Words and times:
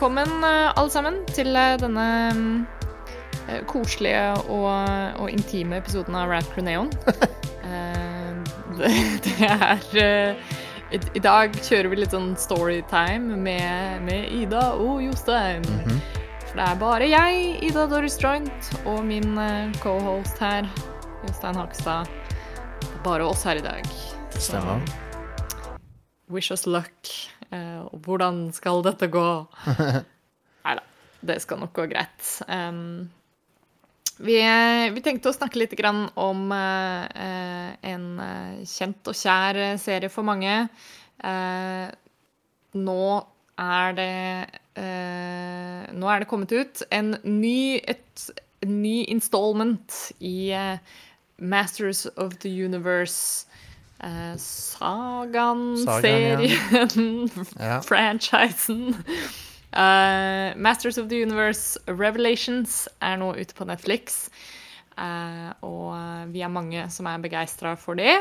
velkommen 0.00 0.44
eh, 0.44 0.78
alle 0.80 0.88
sammen 0.88 1.16
til 1.28 1.52
eh, 1.52 1.74
denne 1.76 2.04
mm, 2.32 2.52
eh, 3.50 3.58
koselige 3.68 4.22
og, 4.48 4.70
og 5.20 5.26
intime 5.28 5.76
episoden 5.76 6.16
av 6.16 6.32
Rap 6.32 6.48
Creneon. 6.54 6.88
Eh, 7.70 8.38
det, 8.78 8.88
det 9.92 9.98
er 10.08 10.38
i, 10.90 11.20
dag 11.22 11.52
kjører 11.54 11.86
vi 11.92 11.98
litt 12.00 12.14
sånn 12.16 12.32
storytime 12.40 13.36
med, 13.36 14.00
med 14.08 14.32
Ida 14.34 14.72
og 14.80 15.04
Jostein. 15.04 15.62
For 16.48 16.56
det 16.56 16.64
er 16.64 16.80
bare 16.80 17.10
jeg, 17.12 17.44
Ida 17.68 17.84
Doris 17.92 18.16
Joint, 18.18 18.72
og 18.90 19.04
min 19.06 19.38
co-host 19.84 20.40
her, 20.42 20.66
Jostein 21.28 21.60
Hakstad. 21.60 22.10
Bare 23.06 23.28
oss 23.28 23.44
her 23.46 23.60
i 23.60 23.66
dag. 23.68 23.86
Stemmer. 24.34 24.82
Wish 26.32 26.50
us 26.50 26.66
luck. 26.66 27.14
Eh, 27.50 27.80
og 27.82 28.02
hvordan 28.04 28.44
skal 28.54 28.84
dette 28.86 29.08
gå? 29.10 29.26
Nei 30.66 30.76
da, 30.78 30.84
det 31.26 31.40
skal 31.42 31.58
nok 31.62 31.74
gå 31.74 31.88
greit. 31.90 32.28
Um, 32.46 33.08
vi, 34.20 34.36
vi 34.94 35.02
tenkte 35.02 35.32
å 35.32 35.34
snakke 35.34 35.62
litt 35.62 35.74
grann 35.78 36.04
om 36.20 36.50
eh, 36.52 37.74
en 37.90 38.06
eh, 38.22 38.62
kjent 38.68 39.10
og 39.10 39.16
kjær 39.16 39.60
serie 39.80 40.12
for 40.12 40.26
mange. 40.28 40.62
Uh, 41.20 41.90
nå 42.76 43.02
er 43.60 43.96
det 43.98 44.12
uh, 44.78 45.82
Nå 45.92 46.06
er 46.08 46.22
det 46.22 46.28
kommet 46.30 46.52
ut 46.54 46.80
en 46.94 47.10
ny, 47.26 47.80
et, 47.82 48.22
en 48.64 48.78
ny 48.80 49.02
installment 49.10 49.96
i 50.22 50.54
Masters 51.36 52.06
of 52.16 52.38
the 52.44 52.48
Universe. 52.48 53.49
Eh, 54.00 54.34
sagaen, 54.40 55.76
Sagaen, 55.84 56.48
serien, 56.48 57.30
Ja. 57.58 57.80
franchisen. 57.84 58.94
Uh, 59.70 60.50
Masters 60.58 60.98
of 60.98 61.08
the 61.08 61.20
Universe 61.22 61.78
Revelations 61.86 62.88
er 63.00 63.20
nå 63.20 63.34
ute 63.36 63.54
på 63.54 63.66
Netflix. 63.68 64.24
Uh, 64.98 65.52
og 65.64 66.32
vi 66.32 66.42
er 66.42 66.50
mange 66.52 66.88
som 66.92 67.06
er 67.08 67.22
begeistra 67.22 67.76
for 67.78 67.94
det. 68.00 68.16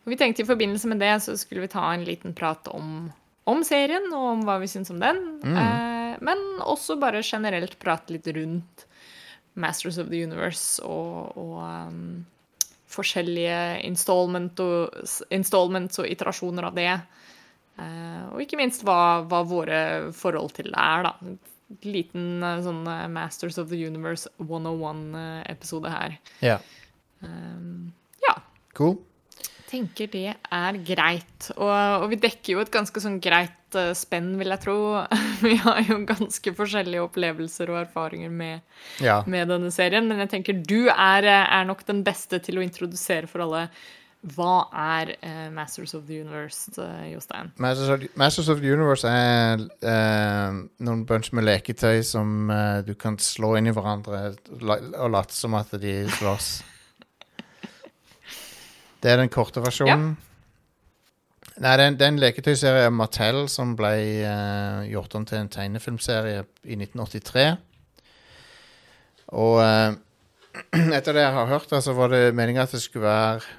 Og 0.00 0.14
vi 0.14 0.16
tenkte 0.20 0.42
i 0.42 0.48
forbindelse 0.48 0.88
med 0.88 1.02
det 1.02 1.12
så 1.22 1.36
skulle 1.36 1.66
vi 1.66 1.72
ta 1.74 1.84
en 1.92 2.06
liten 2.06 2.32
prat 2.34 2.70
om, 2.72 3.10
om 3.50 3.60
serien 3.66 4.06
og 4.16 4.24
om 4.30 4.46
hva 4.48 4.56
vi 4.62 4.70
syns 4.72 4.88
om 4.94 5.00
den. 5.02 5.18
Eh, 5.44 6.14
men 6.24 6.40
også 6.64 6.96
bare 7.00 7.20
generelt 7.26 7.76
prate 7.82 8.14
litt 8.16 8.26
rundt 8.32 8.86
Masters 9.60 9.98
of 10.00 10.08
the 10.08 10.22
Universe 10.24 10.80
og, 10.86 11.36
og 11.36 11.58
um, 11.60 12.24
forskjellige 12.90 13.58
installment 13.86 14.60
og, 14.64 14.96
installments 15.34 16.00
og 16.02 16.08
iterasjoner 16.10 16.68
av 16.70 16.78
det. 16.78 16.94
Eh, 17.80 18.24
og 18.32 18.42
ikke 18.42 18.58
minst 18.60 18.84
hva, 18.86 19.22
hva 19.28 19.44
våre 19.48 19.80
forhold 20.16 20.54
til 20.58 20.72
det 20.72 20.80
er, 20.82 21.06
da. 21.06 21.36
Liten 21.86 22.42
eh, 22.42 22.58
sånn 22.64 22.82
eh, 22.90 23.06
Masters 23.12 23.60
of 23.62 23.70
the 23.70 23.78
Universe 23.78 24.30
101-episode 24.42 25.92
her. 25.92 26.18
Ja. 26.44 26.58
Um, 27.20 27.92
ja, 28.24 28.36
Cool. 28.76 28.98
tenker 29.70 30.10
det 30.10 30.34
er 30.34 30.82
greit. 30.82 31.50
Og, 31.56 31.70
og 31.70 32.10
vi 32.12 32.20
dekker 32.20 32.56
jo 32.56 32.64
et 32.64 32.74
ganske 32.74 33.02
sånn 33.02 33.20
greit 33.22 33.56
eh, 33.78 33.92
spenn, 33.98 34.32
vil 34.40 34.50
jeg 34.54 34.60
tro. 34.64 34.76
vi 35.46 35.54
har 35.60 35.80
jo 35.86 35.94
ganske 36.08 36.54
forskjellige 36.56 37.04
opplevelser 37.04 37.66
og 37.72 37.82
erfaringer 37.84 38.30
med, 38.32 38.60
Ja. 39.04 39.20
med 39.26 39.48
denne 39.52 39.70
serien, 39.74 40.08
men 40.08 40.18
jeg 40.24 40.30
tenker 40.34 40.60
du 40.60 40.88
er, 40.88 41.24
eh, 41.24 41.46
er 41.60 41.64
nok 41.68 41.84
den 41.88 42.04
beste 42.06 42.36
til 42.42 42.58
å 42.60 42.66
introdusere 42.66 43.26
for 43.30 43.40
alle 43.46 43.62
hva 44.20 44.66
er 44.76 45.14
uh, 45.24 45.46
Masters 45.48 45.94
of 45.96 46.02
the 46.04 46.18
Universe, 46.20 46.68
Jostein? 47.08 47.54
Masters 47.56 47.88
of, 47.88 48.02
Masters 48.20 48.50
of 48.52 48.60
the 48.60 48.68
Universe 48.68 49.08
er 49.08 49.62
uh, 49.80 50.58
noen 50.84 51.06
bunch 51.08 51.30
med 51.32 51.46
leketøy 51.48 52.02
som 52.04 52.52
uh, 52.52 52.82
du 52.84 52.92
kan 53.00 53.16
slå 53.16 53.54
inn 53.56 53.70
i 53.70 53.72
hverandre 53.72 54.34
og 54.52 55.08
late 55.14 55.32
som 55.32 55.56
at 55.56 55.72
de 55.80 56.02
slåss. 56.18 56.50
Det 59.00 59.08
er 59.08 59.16
den 59.22 59.32
korte 59.32 59.64
versjonen. 59.64 60.18
Nei, 61.60 61.74
det 61.76 61.84
er, 61.84 61.88
en, 61.90 61.96
det 62.00 62.06
er 62.06 62.12
en 62.14 62.20
leketøyserie 62.22 62.86
av 62.88 62.94
Mattel 62.96 63.42
som 63.52 63.74
ble 63.76 63.92
uh, 64.24 64.80
gjort 64.88 65.12
om 65.18 65.26
til 65.28 65.42
en 65.42 65.50
tegnefilmserie 65.52 66.46
i 66.64 66.78
1983. 66.78 67.50
Og 69.36 69.58
uh, 69.60 69.92
etter 70.96 71.12
det 71.18 71.26
jeg 71.26 71.34
har 71.36 71.50
hørt, 71.50 71.74
så 71.84 71.92
var 71.98 72.14
det 72.14 72.30
meninga 72.34 72.64
at 72.64 72.72
det 72.72 72.80
skulle 72.82 73.06
være 73.08 73.58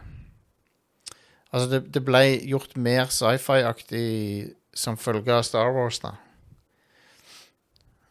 Altså, 1.51 1.67
det, 1.67 1.81
det 1.91 1.99
ble 2.07 2.21
gjort 2.47 2.77
mer 2.79 3.09
sci-fi-aktig 3.11 4.53
som 4.71 4.95
følge 4.95 5.33
av 5.35 5.43
Star 5.43 5.73
Wars, 5.75 5.97
da. 5.99 6.13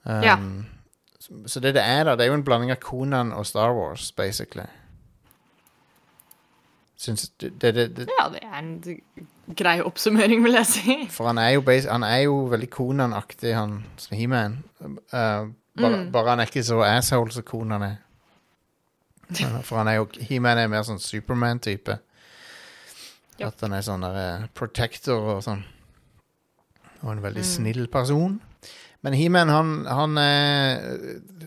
Um, 0.05 0.27
Ja. 0.27 0.35
så, 1.49 1.63
det 1.65 1.73
det 1.79 1.81
er, 1.81 2.05
da, 2.05 2.19
det 2.21 2.27
er 2.27 2.35
jo 2.35 2.37
en 2.37 2.45
blanding 2.45 2.71
av 2.75 2.83
Conan 2.85 3.33
og 3.33 3.47
Star 3.49 3.73
Wars, 3.73 4.11
basically. 4.13 4.69
Syns 7.01 7.29
det, 7.41 7.55
det, 7.63 7.75
det, 7.97 8.09
Ja, 8.19 8.27
det 8.29 8.43
er 8.45 8.59
en 8.59 8.75
grei 9.57 9.79
oppsummering, 9.81 10.43
vil 10.45 10.53
jeg 10.59 10.67
si. 10.69 10.97
For 11.09 11.31
han 11.31 11.39
er 11.41 11.55
jo, 11.55 11.63
base, 11.65 11.89
han 11.89 12.05
er 12.05 12.27
jo 12.27 12.35
veldig 12.53 12.69
Konan-aktig, 12.75 13.55
han 13.57 13.79
som 13.97 14.17
He-Man. 14.19 14.59
Uh, 14.85 14.99
bare, 15.81 15.97
Mm. 15.97 16.11
bare 16.13 16.29
han 16.35 16.41
er 16.43 16.51
ikke 16.51 16.63
så 16.67 16.83
asshole 16.85 17.33
som 17.33 17.43
Konan 17.49 17.83
er. 17.87 17.97
For 19.63 19.77
han 19.79 19.89
er 19.89 19.95
jo 20.01 20.09
He-Man 20.29 20.59
er 20.59 20.69
mer 20.69 20.83
sånn 20.85 20.99
Superman-type. 21.01 21.97
Yep. 23.41 23.47
At 23.47 23.61
han 23.65 23.73
er 23.79 23.85
sånn 23.87 24.03
der 24.05 24.17
eh, 24.21 24.47
protector 24.59 25.37
og 25.37 25.43
sånn. 25.47 25.63
Og 27.01 27.13
en 27.15 27.23
veldig 27.25 27.41
Mm. 27.47 27.49
snill 27.55 27.87
person. 27.89 28.41
Men 29.03 29.15
He-Man, 29.17 29.49
han, 29.49 29.87
han 29.87 30.19
er 30.19 30.99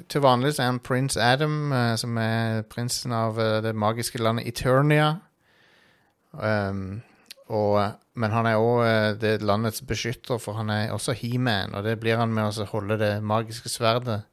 Til 0.09 0.21
vanlig 0.21 0.55
er 0.59 0.65
han 0.65 0.79
prins 0.79 1.17
Adam, 1.17 1.71
eh, 1.71 1.95
som 1.95 2.17
er 2.17 2.63
prinsen 2.63 3.11
av 3.13 3.37
eh, 3.39 3.61
det 3.61 3.75
magiske 3.75 4.17
landet 4.17 4.47
Eternia. 4.47 5.19
Um, 6.33 7.01
og, 7.47 7.93
men 8.17 8.33
han 8.33 8.47
er 8.49 8.57
òg 8.61 9.19
det 9.21 9.41
landets 9.45 9.83
beskytter, 9.85 10.39
for 10.41 10.57
han 10.57 10.69
er 10.73 10.91
også 10.91 11.13
He-Man. 11.17 11.75
Og 11.75 11.83
det 11.85 11.99
blir 12.01 12.17
han 12.17 12.33
med 12.33 12.49
å 12.49 12.67
holde 12.71 12.97
det 13.01 13.15
magiske 13.23 13.69
sverdet 13.69 14.23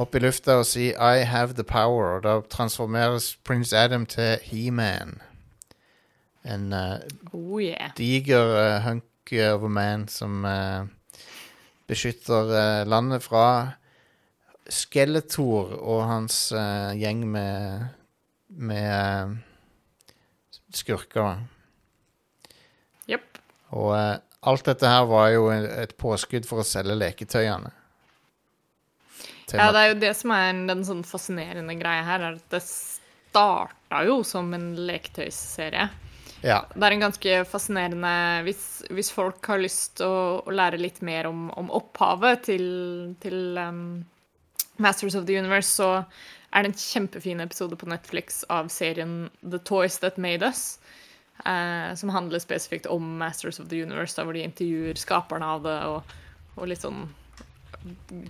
opp 0.00 0.14
i 0.14 0.20
lufta 0.20 0.58
og 0.60 0.66
si 0.66 0.90
'I 0.92 1.24
have 1.24 1.54
the 1.54 1.64
power'. 1.64 2.16
Og 2.16 2.22
da 2.24 2.40
transformeres 2.50 3.36
prins 3.44 3.72
Adam 3.72 4.06
til 4.06 4.38
He-Man. 4.42 5.20
En 6.44 6.72
uh, 6.72 6.96
Oh 7.32 7.60
yeah. 7.62 7.90
diger 7.96 8.56
uh, 8.56 8.82
hunk 8.82 9.04
of 9.32 9.62
a 9.62 9.68
man 9.68 10.08
som 10.08 10.44
uh, 10.44 10.88
beskytter 11.90 12.54
eh, 12.54 12.88
landet 12.88 13.24
fra 13.24 13.46
Skeletor 14.70 15.74
og 15.80 16.04
hans 16.06 16.50
eh, 16.54 16.94
gjeng 17.00 17.24
med 17.30 17.88
med 18.50 18.86
eh, 18.86 19.32
skurker. 20.74 21.42
Jepp. 23.10 23.40
Og 23.76 23.92
eh, 23.96 24.16
alt 24.50 24.70
dette 24.70 24.88
her 24.88 25.04
var 25.10 25.28
jo 25.34 25.48
et 25.52 25.96
påskudd 26.00 26.46
for 26.48 26.62
å 26.62 26.66
selge 26.66 26.96
leketøyene. 26.96 27.72
Tema 29.50 29.66
Ja, 29.66 29.72
det 29.74 29.80
er 29.80 29.90
jo 29.90 29.98
det 30.04 30.12
som 30.18 30.32
er 30.34 30.62
den 30.70 30.84
sånn 30.86 31.02
fascinerende 31.06 31.74
greia 31.78 32.06
her, 32.06 32.24
er 32.24 32.38
at 32.38 32.54
det 32.54 32.62
starta 32.64 34.04
jo 34.06 34.20
som 34.26 34.48
en 34.56 34.72
leketøysserie. 34.78 35.88
ja. 36.40 36.62
Det 36.72 36.86
er 36.86 36.96
en 36.96 37.04
ganske 37.04 37.42
fascinerende 37.44 38.14
Hvis, 38.46 38.82
hvis 38.88 39.10
folk 39.12 39.44
har 39.44 39.60
lyst 39.60 39.98
til 40.00 40.08
å, 40.08 40.40
å 40.46 40.54
lære 40.54 40.80
litt 40.80 41.02
mer 41.04 41.28
om, 41.28 41.50
om 41.52 41.68
opphavet 41.76 42.46
til, 42.48 42.64
til 43.20 43.58
um, 43.60 44.06
Masters 44.80 45.14
of 45.14 45.26
the 45.28 45.36
Universe, 45.36 45.68
så 45.68 46.06
er 46.50 46.64
det 46.64 46.72
en 46.72 46.80
kjempefin 46.82 47.40
episode 47.40 47.76
på 47.78 47.88
Netflix 47.90 48.42
av 48.50 48.70
serien 48.72 49.30
The 49.40 49.58
Toys 49.58 49.98
That 50.02 50.18
Made 50.18 50.46
Us. 50.46 50.78
eh, 51.46 51.94
som 51.94 52.08
handler 52.08 52.38
spesifikt 52.38 52.86
om 52.86 53.18
Masters 53.18 53.60
of 53.60 53.68
the 53.68 53.82
Universe, 53.82 54.16
der 54.16 54.24
hvor 54.24 54.36
de 54.36 54.44
intervjuer 54.44 54.98
skaperne 55.00 55.46
av 55.46 55.62
det, 55.64 55.78
og, 55.88 56.16
og 56.56 56.68
litt 56.68 56.82
sånn 56.84 57.06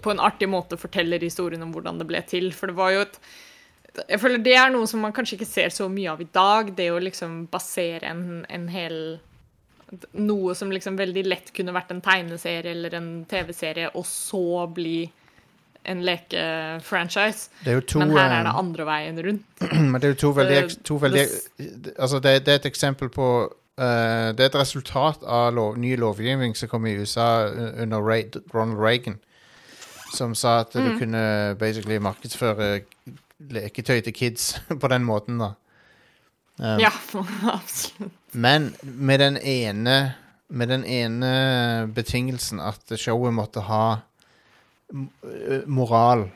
på 0.03 0.13
en 0.13 0.21
artig 0.23 0.47
måte 0.49 0.79
forteller 0.79 1.23
historien 1.25 1.63
om 1.65 1.73
hvordan 1.75 1.99
det 1.99 2.07
ble 2.07 2.21
til. 2.29 2.53
For 2.55 2.71
det 2.71 2.77
var 2.79 2.93
jo 2.95 3.07
et 3.07 3.21
Jeg 4.07 4.21
føler 4.23 4.39
det 4.39 4.55
er 4.55 4.71
noe 4.71 4.87
som 4.87 5.01
man 5.03 5.13
kanskje 5.13 5.35
ikke 5.41 5.51
ser 5.51 5.73
så 5.75 5.89
mye 5.91 6.13
av 6.13 6.21
i 6.23 6.29
dag. 6.31 6.71
Det 6.77 6.91
å 6.93 7.01
liksom 7.03 7.49
basere 7.51 8.07
en, 8.07 8.45
en 8.49 8.69
hel 8.71 9.19
Noe 10.15 10.55
som 10.55 10.71
liksom 10.71 10.95
veldig 10.95 11.25
lett 11.27 11.49
kunne 11.51 11.73
vært 11.75 11.91
en 11.91 12.01
tegneserie 12.05 12.71
eller 12.71 12.95
en 12.95 13.09
TV-serie, 13.27 13.89
og 13.99 14.05
så 14.07 14.69
bli 14.71 15.11
en 15.85 16.03
lekefranchise. 16.05 17.49
Men 17.65 18.11
her 18.11 18.27
er 18.27 18.39
eh, 18.41 18.45
det 18.45 18.53
andre 18.59 18.87
veien 18.89 19.23
rundt. 19.27 19.47
Men 19.93 20.01
det 20.01 20.05
er 20.05 20.15
jo 20.15 20.21
to 20.21 20.31
veldig, 20.37 20.61
to 20.85 20.99
veldig 21.01 21.25
Altså, 21.97 22.19
det, 22.19 22.35
det 22.47 22.53
er 22.53 22.61
et 22.61 22.69
eksempel 22.69 23.09
på 23.09 23.29
uh, 23.47 24.29
Det 24.37 24.45
er 24.45 24.51
et 24.51 24.61
resultat 24.61 25.25
av 25.25 25.55
lov, 25.55 25.79
ny 25.79 25.97
lovgivning 25.97 26.57
som 26.57 26.69
kom 26.69 26.87
i 26.87 26.97
USA 27.01 27.49
under 27.83 28.01
Ray, 28.01 28.29
Ronald 28.55 28.81
Reagan, 28.81 29.19
som 30.15 30.35
sa 30.35 30.61
at 30.61 30.75
du 30.75 30.99
kunne 30.99 31.57
basically 31.59 31.99
markedsføre 31.99 32.81
leketøy 33.51 34.01
til 34.01 34.13
kids 34.13 34.53
på 34.81 34.89
den 34.89 35.05
måten, 35.05 35.41
da. 35.41 35.55
Um, 36.61 36.81
Ja, 36.81 36.93
absolutt. 37.57 38.13
Men 38.33 38.75
med 38.83 39.19
den 39.19 39.37
ene 39.37 40.15
Med 40.51 40.67
den 40.67 40.85
ene 40.85 41.89
betingelsen 41.95 42.59
at 42.61 42.83
showet 42.99 43.35
måtte 43.35 43.61
ha 43.61 44.01
moral. 45.67 46.29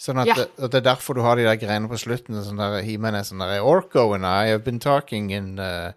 Sånn 0.00 0.18
at 0.22 0.26
Ja. 0.30 0.34
det, 0.34 0.46
at, 0.58 0.70
det 0.72 0.78
er 0.80 0.86
derfor 0.94 1.14
du 1.14 1.20
har 1.22 1.36
de 1.36 1.44
der 1.44 1.56
greiene 1.60 1.88
på 1.88 1.98
slutten. 2.00 2.38
Sånn 2.44 2.56
der, 2.56 2.80
He-Man 2.82 3.14
er 3.14 3.22
sånn 3.28 3.42
der 3.44 3.60
Orko 3.60 4.14
and 4.14 4.24
I 4.24 4.48
have 4.48 4.64
been 4.64 4.80
talking 4.80 5.32
and, 5.34 5.60
uh, 5.60 5.92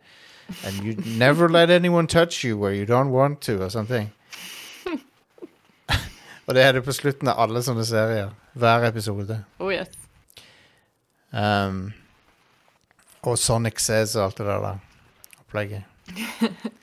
and 0.66 0.84
you 0.84 0.94
never 1.18 1.48
let 1.50 1.70
anyone 1.70 2.08
touch 2.08 2.44
you 2.44 2.58
where 2.58 2.74
you 2.76 2.86
don't 2.86 3.12
want 3.12 3.42
to, 3.42 3.62
og 3.64 3.72
sånne 3.72 3.88
ting. 3.88 4.12
og 6.48 6.56
det 6.56 6.64
er 6.64 6.74
det 6.74 6.84
på 6.84 6.92
slutten 6.96 7.32
av 7.32 7.40
alle 7.40 7.64
sånne 7.64 7.86
serier. 7.88 8.34
Hver 8.60 8.84
episode. 8.90 9.40
Oh 9.60 9.72
yes. 9.74 9.88
Um, 11.32 11.94
og 13.24 13.38
Sonic 13.40 13.80
Says 13.82 14.16
og 14.20 14.26
alt 14.28 14.38
det 14.38 14.46
der 14.46 14.80
opplegget. 15.40 15.84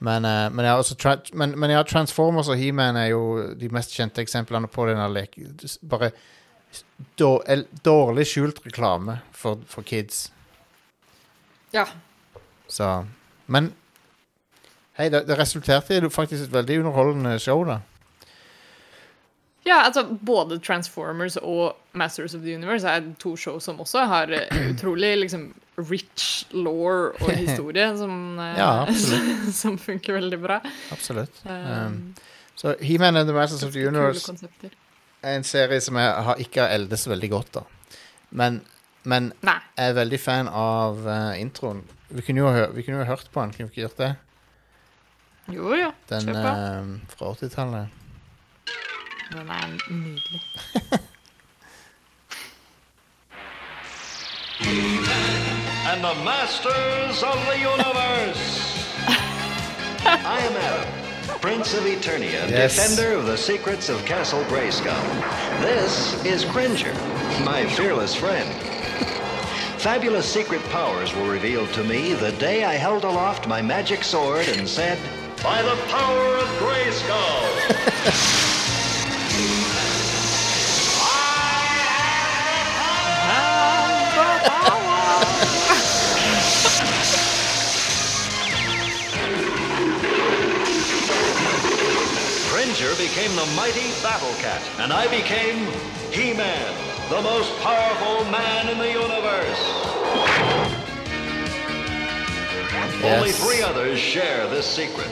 men, 0.00 0.24
uh, 0.24 0.48
men, 0.52 0.64
ja, 0.64 1.14
men, 1.32 1.54
men 1.60 1.70
ja, 1.74 1.82
Transformers 1.84 2.48
og 2.48 2.56
He-Man 2.56 2.96
er 2.96 3.10
jo 3.12 3.22
de 3.56 3.68
mest 3.72 3.92
kjente 3.92 4.22
eksemplene 4.24 4.68
på 4.72 4.86
denne 4.88 5.08
leken. 5.12 5.52
Bare 5.88 6.10
dår, 7.20 7.66
dårlig 7.84 8.24
skjult 8.30 8.62
reklame 8.64 9.18
for, 9.36 9.60
for 9.68 9.84
kids. 9.84 10.30
Ja. 11.70 11.86
Så 12.66 13.06
Men 13.46 13.72
hei, 14.96 15.08
det, 15.10 15.24
det 15.28 15.38
resulterte 15.38 15.96
i 15.96 16.10
faktisk 16.10 16.46
et 16.46 16.52
veldig 16.52 16.80
underholdende 16.84 17.38
show, 17.42 17.64
da. 17.66 17.80
Ja, 19.66 19.82
altså 19.84 20.06
både 20.26 20.58
Transformers 20.58 21.36
og 21.36 21.76
Masters 21.92 22.34
of 22.34 22.40
the 22.40 22.54
Universe 22.56 22.88
er 22.88 23.12
to 23.20 23.36
show 23.36 23.58
som 23.58 23.80
også 23.80 24.06
har 24.08 24.32
eh, 24.32 24.70
utrolig 24.70 25.16
liksom 25.18 25.50
rich 25.88 26.46
law 26.52 27.10
og 27.10 27.30
historie 27.42 27.86
som, 27.98 28.38
eh, 28.38 28.58
Ja, 28.58 28.86
som 29.62 29.78
funker 29.78 30.18
veldig 30.18 30.40
bra. 30.42 30.60
Absolutt. 30.92 31.42
Um, 31.44 32.14
så 32.54 32.74
så 32.74 32.84
He-Man 32.84 33.16
and 33.16 33.28
the 33.28 33.34
Masters 33.34 33.62
of 33.64 33.72
the 33.72 33.88
Universe 33.88 34.32
er 35.22 35.36
en 35.36 35.44
serie 35.44 35.80
som 35.80 35.96
jeg 35.96 36.12
har, 36.26 36.40
ikke 36.40 36.60
har 36.60 36.74
eldes 36.76 37.06
veldig 37.08 37.30
godt, 37.30 37.54
da. 37.54 37.62
Men, 38.30 38.60
men 39.04 39.32
jeg 39.42 39.90
er 39.90 39.96
veldig 39.96 40.20
fan 40.20 40.48
av 40.48 41.00
uh, 41.06 41.40
introen. 41.40 41.82
Vi 42.08 42.24
kunne, 42.26 42.40
jo 42.40 42.66
vi 42.74 42.82
kunne 42.82 43.02
jo 43.02 43.08
hørt 43.08 43.30
på 43.32 43.40
den, 43.42 43.52
kunne 43.54 43.68
vi 43.68 43.72
ikke 43.72 43.86
gjort 43.86 43.98
det? 44.00 44.10
Jo, 45.50 45.74
ja. 45.74 45.90
Den 46.10 46.28
uh, 46.28 46.40
eh, 46.40 47.14
fra 47.14 47.32
80-tallet. 47.32 47.88
Den 49.32 49.50
er 49.56 49.78
nydelig. 49.90 50.42
and 55.90 56.04
the 56.04 56.14
masters 56.22 57.20
of 57.24 57.34
the 57.46 57.58
universe. 57.58 58.86
I 60.06 60.38
am 60.40 60.56
Adam, 60.56 61.40
Prince 61.40 61.74
of 61.74 61.82
Eternia, 61.82 62.48
Yes. 62.48 62.76
defender 62.76 63.12
of 63.14 63.26
the 63.26 63.36
secrets 63.36 63.88
of 63.88 64.04
Castle 64.04 64.44
Grayskull. 64.44 64.94
This 65.60 66.24
is 66.24 66.44
Cringer, 66.44 66.94
my 67.44 67.66
fearless 67.70 68.14
friend. 68.14 68.48
Fabulous 69.80 70.32
secret 70.32 70.62
powers 70.66 71.12
were 71.16 71.28
revealed 71.28 71.72
to 71.72 71.82
me 71.82 72.12
the 72.14 72.32
day 72.32 72.62
I 72.62 72.74
held 72.74 73.02
aloft 73.02 73.48
my 73.48 73.60
magic 73.60 74.04
sword 74.04 74.46
and 74.46 74.68
said, 74.68 74.96
By 75.42 75.60
the 75.60 75.74
power 75.88 76.36
of 76.36 76.46
Grayskull! 76.60 78.46
Cringer 92.80 92.96
became 92.96 93.36
the 93.36 93.44
mighty 93.56 93.92
Battle 94.02 94.32
Cat, 94.40 94.62
and 94.78 94.90
I 94.90 95.06
became 95.08 95.66
He-Man, 96.12 96.74
the 97.10 97.20
most 97.20 97.54
powerful 97.60 98.24
man 98.30 98.70
in 98.70 98.78
the 98.78 98.90
universe. 98.90 99.60
Only 103.04 103.32
three 103.32 103.60
others 103.60 103.98
share 103.98 104.48
this 104.48 104.64
secret. 104.64 105.10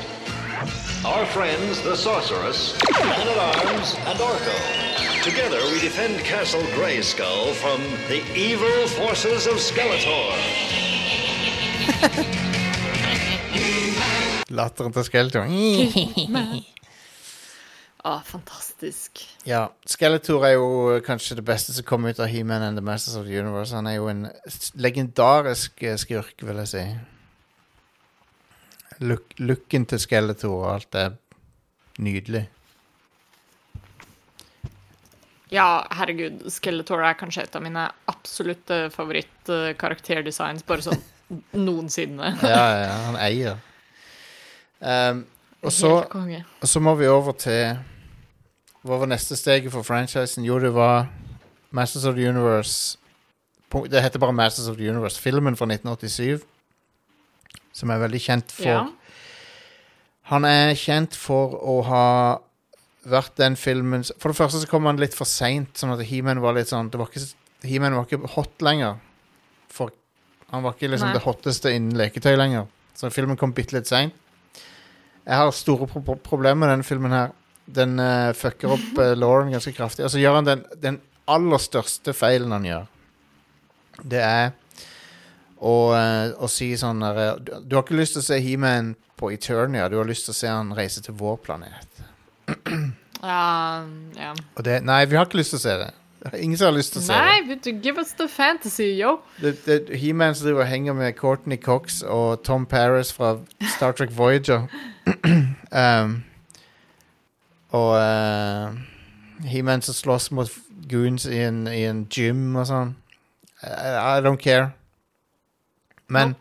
Our 1.05 1.27
friends, 1.27 1.83
the 1.83 1.95
Sorceress, 1.95 2.73
Man-at-Arms, 2.91 3.97
and 4.07 4.19
Orko. 4.19 5.23
Together, 5.23 5.61
we 5.71 5.79
defend 5.81 6.21
Castle 6.21 6.63
Grayskull 6.73 7.53
from 7.53 7.83
the 8.09 8.23
evil 8.35 8.87
forces 8.97 9.47
of 9.47 9.61
Skeletor. 9.61 10.33
Latteren 14.49 14.93
til 14.93 15.05
Skeletor. 15.05 15.45
Å, 18.07 18.21
fantastisk. 18.23 19.25
ja, 19.43 19.65
Skeletor 19.89 20.45
er 20.47 20.53
jo 20.55 20.99
kanskje 21.05 21.41
det 21.41 21.45
beste 21.49 21.73
som 21.75 21.87
kom 21.87 22.07
ut 22.07 22.21
av 22.23 22.29
He-Man 22.31 22.63
and 22.63 22.79
the 22.79 22.85
Masters 22.85 23.17
of 23.19 23.27
the 23.27 23.35
Universe. 23.35 23.75
Han 23.75 23.89
er 23.91 23.97
jo 23.97 24.07
en 24.07 24.29
legendarisk 24.79 25.83
eh, 25.83 25.97
skurk, 25.99 26.45
vil 26.47 26.61
jeg 26.63 26.71
si. 26.71 26.85
Look, 29.03 29.35
looken 29.43 29.87
til 29.91 29.99
Skeletor 30.03 30.55
og 30.61 30.69
alt 30.77 30.99
er 30.99 31.17
nydelig. 31.99 32.45
Ja, 35.51 35.87
herregud, 35.99 36.45
Skeletor 36.53 37.03
er 37.03 37.17
kanskje 37.19 37.47
et 37.47 37.57
av 37.57 37.65
mine 37.65 37.87
absolutte 38.11 38.85
favoritt-karakterdesigns, 38.95 40.63
bare 40.69 40.87
sånn 40.87 41.03
noensinne. 41.67 42.35
Ja, 42.45 42.67
ja, 42.85 42.95
han 43.09 43.19
eier. 43.27 43.59
Um, 44.79 45.25
og, 45.63 45.73
så, 45.73 45.91
og 46.61 46.69
så 46.69 46.81
må 46.81 46.95
vi 46.95 47.07
over 47.11 47.33
til 47.33 47.79
Hva 48.87 48.99
var 49.01 49.11
neste 49.11 49.37
steget 49.37 49.73
for 49.75 49.83
franchisen? 49.83 50.45
Jo, 50.47 50.59
det 50.63 50.71
var 50.75 51.09
Masters 51.75 52.05
of 52.05 52.15
the 52.15 52.29
Universe. 52.29 52.99
Det 53.91 54.03
heter 54.03 54.19
bare 54.23 54.33
Masters 54.33 54.69
of 54.69 54.77
the 54.77 54.91
Universe. 54.91 55.21
Filmen 55.21 55.57
fra 55.57 55.67
1987. 55.67 56.45
Som 57.75 57.91
er 57.91 57.99
veldig 57.99 58.21
kjent 58.23 58.53
for 58.55 58.71
Ja. 58.71 58.87
Han 60.29 60.45
er 60.45 60.75
kjent 60.77 61.17
for 61.17 61.57
å 61.57 61.83
ha 61.89 62.07
vært 63.09 63.37
den 63.41 63.57
filmen 63.57 64.03
For 64.21 64.29
det 64.29 64.37
første 64.37 64.61
så 64.61 64.69
kom 64.69 64.85
han 64.85 64.99
litt 65.01 65.15
for 65.17 65.25
seint, 65.25 65.71
sånn 65.79 65.95
at 65.95 66.03
He-Man 66.05 66.43
var 66.45 66.57
litt 66.59 66.69
sånn 66.69 66.91
det 66.93 67.01
var 67.01 67.09
ikke, 67.09 67.25
He-Man 67.65 67.97
var 67.97 68.05
ikke 68.05 68.29
hot 68.35 68.65
lenger. 68.65 68.99
For 69.73 69.93
han 70.53 70.65
var 70.65 70.77
ikke 70.77 70.91
liksom 70.93 71.11
Nei. 71.11 71.17
det 71.17 71.25
hotteste 71.25 71.73
innen 71.73 71.97
leketøy 71.97 72.35
lenger. 72.37 72.69
Så 72.97 73.11
filmen 73.15 73.39
kom 73.41 73.55
bitte 73.57 73.77
litt 73.77 73.89
seint. 73.89 74.15
Jeg 75.29 75.37
har 75.37 75.51
store 75.53 75.87
pro 75.91 76.01
pro- 76.01 76.21
problemer 76.25 76.63
med 76.65 76.73
denne 76.73 76.87
filmen 76.89 77.13
her. 77.13 77.35
Den 77.69 77.99
uh, 78.01 78.33
fucker 78.33 78.73
opp 78.79 78.97
uh, 78.97 79.13
Lauren 79.13 79.53
ganske 79.53 79.75
kraftig. 79.77 80.07
Og 80.07 80.13
så 80.15 80.23
gjør 80.23 80.39
han 80.39 80.47
den, 80.49 80.63
den 80.81 80.97
aller 81.29 81.61
største 81.61 82.15
feilen 82.17 82.55
han 82.57 82.65
gjør. 82.65 82.87
Det 84.09 84.23
er 84.25 84.55
å, 85.59 85.75
uh, 85.93 86.33
å 86.41 86.49
si 86.49 86.71
sånn 86.81 87.05
der, 87.05 87.37
du, 87.45 87.53
du 87.61 87.77
har 87.77 87.85
ikke 87.85 87.99
lyst 87.99 88.17
til 88.17 88.25
å 88.25 88.29
se 88.31 88.41
He-Man 88.41 88.95
på 89.19 89.33
Eternia, 89.35 89.91
du 89.91 89.99
har 89.99 90.09
lyst 90.09 90.29
til 90.29 90.33
å 90.33 90.39
se 90.39 90.49
han 90.49 90.73
reise 90.79 91.03
til 91.05 91.17
vår 91.19 91.41
planet. 91.45 92.03
Ja, 93.21 93.85
ja. 94.15 94.33
Og 94.55 94.63
det, 94.65 94.77
nei, 94.87 95.01
vi 95.11 95.19
har 95.19 95.27
ikke 95.27 95.41
lyst 95.41 95.57
til 95.57 95.59
å 95.59 95.65
se 95.65 95.75
det. 95.81 95.89
Ingen 96.45 96.59
som 96.59 96.71
har 96.71 96.77
lyst 96.77 96.93
til 96.93 97.03
å 97.03 97.07
se 97.07 97.17
Nei, 97.17 97.41
det. 97.49 97.59
du, 97.65 97.71
give 97.85 98.01
us 98.01 98.13
the 98.19 98.29
fantasy, 98.29 98.91
yo. 98.99 99.19
det. 99.41 99.57
det, 99.67 99.79
det 99.89 100.01
He-Man 100.03 100.35
som 100.35 100.49
driver 100.49 100.65
og 100.65 100.71
henger 100.71 100.97
med 100.99 101.13
Courtney 101.19 101.59
Cox 101.63 102.03
og 102.03 102.43
Tom 102.45 102.67
Paris 102.67 103.13
fra 103.13 103.37
Star 103.77 103.93
Trek 103.93 104.15
Voyager. 104.17 104.67
um, 105.83 106.17
og 107.77 107.93
eh, 108.01 109.49
He-Man 109.49 109.83
som 109.83 109.95
slåss 109.95 110.31
mot 110.31 110.51
goons 110.91 111.27
i 111.27 111.43
en, 111.45 111.67
i 111.69 111.85
en 111.85 112.07
gym 112.11 112.57
og 112.57 112.67
sånn. 112.69 112.95
I, 113.63 114.19
I 114.19 114.25
don't 114.25 114.41
care. 114.41 114.71
Men 116.09 116.35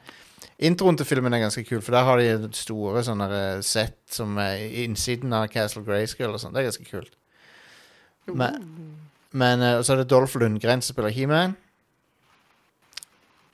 introen 0.58 0.98
til 0.98 1.06
filmen 1.06 1.36
er 1.36 1.44
ganske 1.44 1.66
kul, 1.68 1.82
for 1.84 1.92
der 1.92 2.08
har 2.08 2.22
de 2.22 2.50
store 2.56 3.04
sånne 3.04 3.28
eh, 3.36 3.60
sett 3.66 4.00
som 4.12 4.38
er 4.42 4.64
i 4.64 4.86
innsiden 4.86 5.36
av 5.36 5.50
Castle 5.52 5.84
Grayskull 5.86 6.32
og 6.32 6.42
sånn. 6.42 6.56
Det 6.56 6.64
er 6.64 6.70
ganske 6.72 6.88
kult. 6.88 7.14
Men, 8.28 8.64
men 9.38 9.62
eh, 9.62 9.80
så 9.86 9.94
er 9.96 10.02
det 10.04 10.10
Dolph 10.12 10.36
Lundgren 10.42 10.82
som 10.82 10.96
spiller 10.96 11.14
He-Man. 11.14 11.56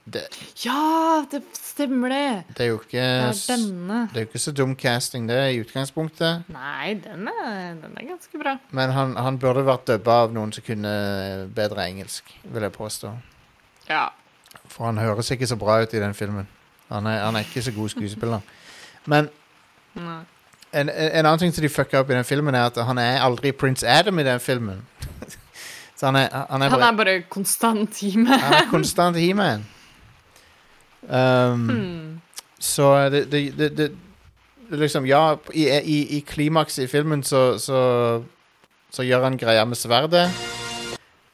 Det, 0.05 0.21
Ja, 0.65 1.23
det 1.31 1.41
stemmer 1.55 2.09
det. 2.11 2.43
det 2.57 2.65
er 2.65 2.69
jo 2.73 2.79
ikke 2.81 2.99
Det 2.99 3.27
er 3.27 3.31
s- 3.31 3.47
denne. 3.47 3.99
Det 4.11 4.17
er 4.17 4.25
jo 4.25 4.27
ikke 4.27 4.39
så 4.39 4.51
dum 4.51 4.75
casting, 4.75 5.29
det, 5.29 5.37
i 5.55 5.61
utgangspunktet. 5.63 6.43
Nei, 6.51 6.93
den 6.99 7.27
er, 7.31 7.73
den 7.79 7.95
er 7.97 8.07
ganske 8.09 8.37
bra. 8.41 8.57
Men 8.71 8.91
han, 8.91 9.15
han 9.15 9.39
burde 9.39 9.63
vært 9.65 9.85
dubba 9.87 10.11
av 10.25 10.33
noen 10.35 10.51
som 10.53 10.63
kunne 10.67 10.91
bedre 11.55 11.85
engelsk, 11.87 12.23
vil 12.43 12.61
jeg 12.67 12.71
påstå. 12.75 13.13
Ja. 13.89 14.09
For 14.67 14.85
han 14.89 14.97
høres 14.99 15.31
ikke 15.31 15.47
så 15.47 15.55
bra 15.55 15.79
ut 15.83 15.93
i 15.95 15.99
den 16.03 16.13
filmen. 16.13 16.47
Han 16.91 17.07
er, 17.07 17.23
han 17.23 17.35
er 17.39 17.47
ikke 17.47 17.63
så 17.63 17.71
god 17.71 17.89
skuespiller. 17.95 18.41
Men 19.05 19.29
Nei. 19.95 20.19
en, 20.73 20.89
en 20.89 21.11
en 21.11 21.25
annen 21.25 21.39
ting 21.39 21.53
som 21.55 21.61
de 21.63 21.69
fucka 21.71 21.99
opp 22.03 22.09
i 22.11 22.13
den 22.19 22.27
filmen, 22.27 22.55
er 22.55 22.65
at 22.65 22.75
han 22.85 22.97
er 22.97 23.21
aldri 23.23 23.51
Prince 23.51 23.87
Adam 23.87 24.19
i 24.19 24.23
den 24.27 24.39
filmen. 24.39 24.83
Så 26.03 26.09
han 26.11 26.17
er, 26.19 26.33
han 26.49 26.61
er 26.61 26.69
Han 26.69 26.79
bare 26.81 26.91
er 26.91 26.95
bare 26.99 27.19
konstant 27.31 27.93
time. 27.95 28.25
Han 28.27 28.53
er 28.57 28.65
konstant 28.67 29.15
He-Man. 29.15 29.61
Um, 31.07 31.69
Hmm. 31.69 32.21
Så 32.59 33.09
det, 33.09 33.31
det, 33.31 33.57
det, 33.57 33.69
det 33.77 33.91
det 34.69 34.79
Liksom, 34.79 35.05
ja, 35.07 35.37
i, 35.53 35.69
i, 35.69 36.17
i 36.17 36.19
klimakset 36.27 36.83
i 36.83 36.87
filmen 36.87 37.23
så, 37.23 37.57
så 37.59 38.23
så 38.91 39.03
gjør 39.03 39.23
han 39.23 39.37
greia 39.37 39.63
med 39.65 39.77
sverdet. 39.79 40.27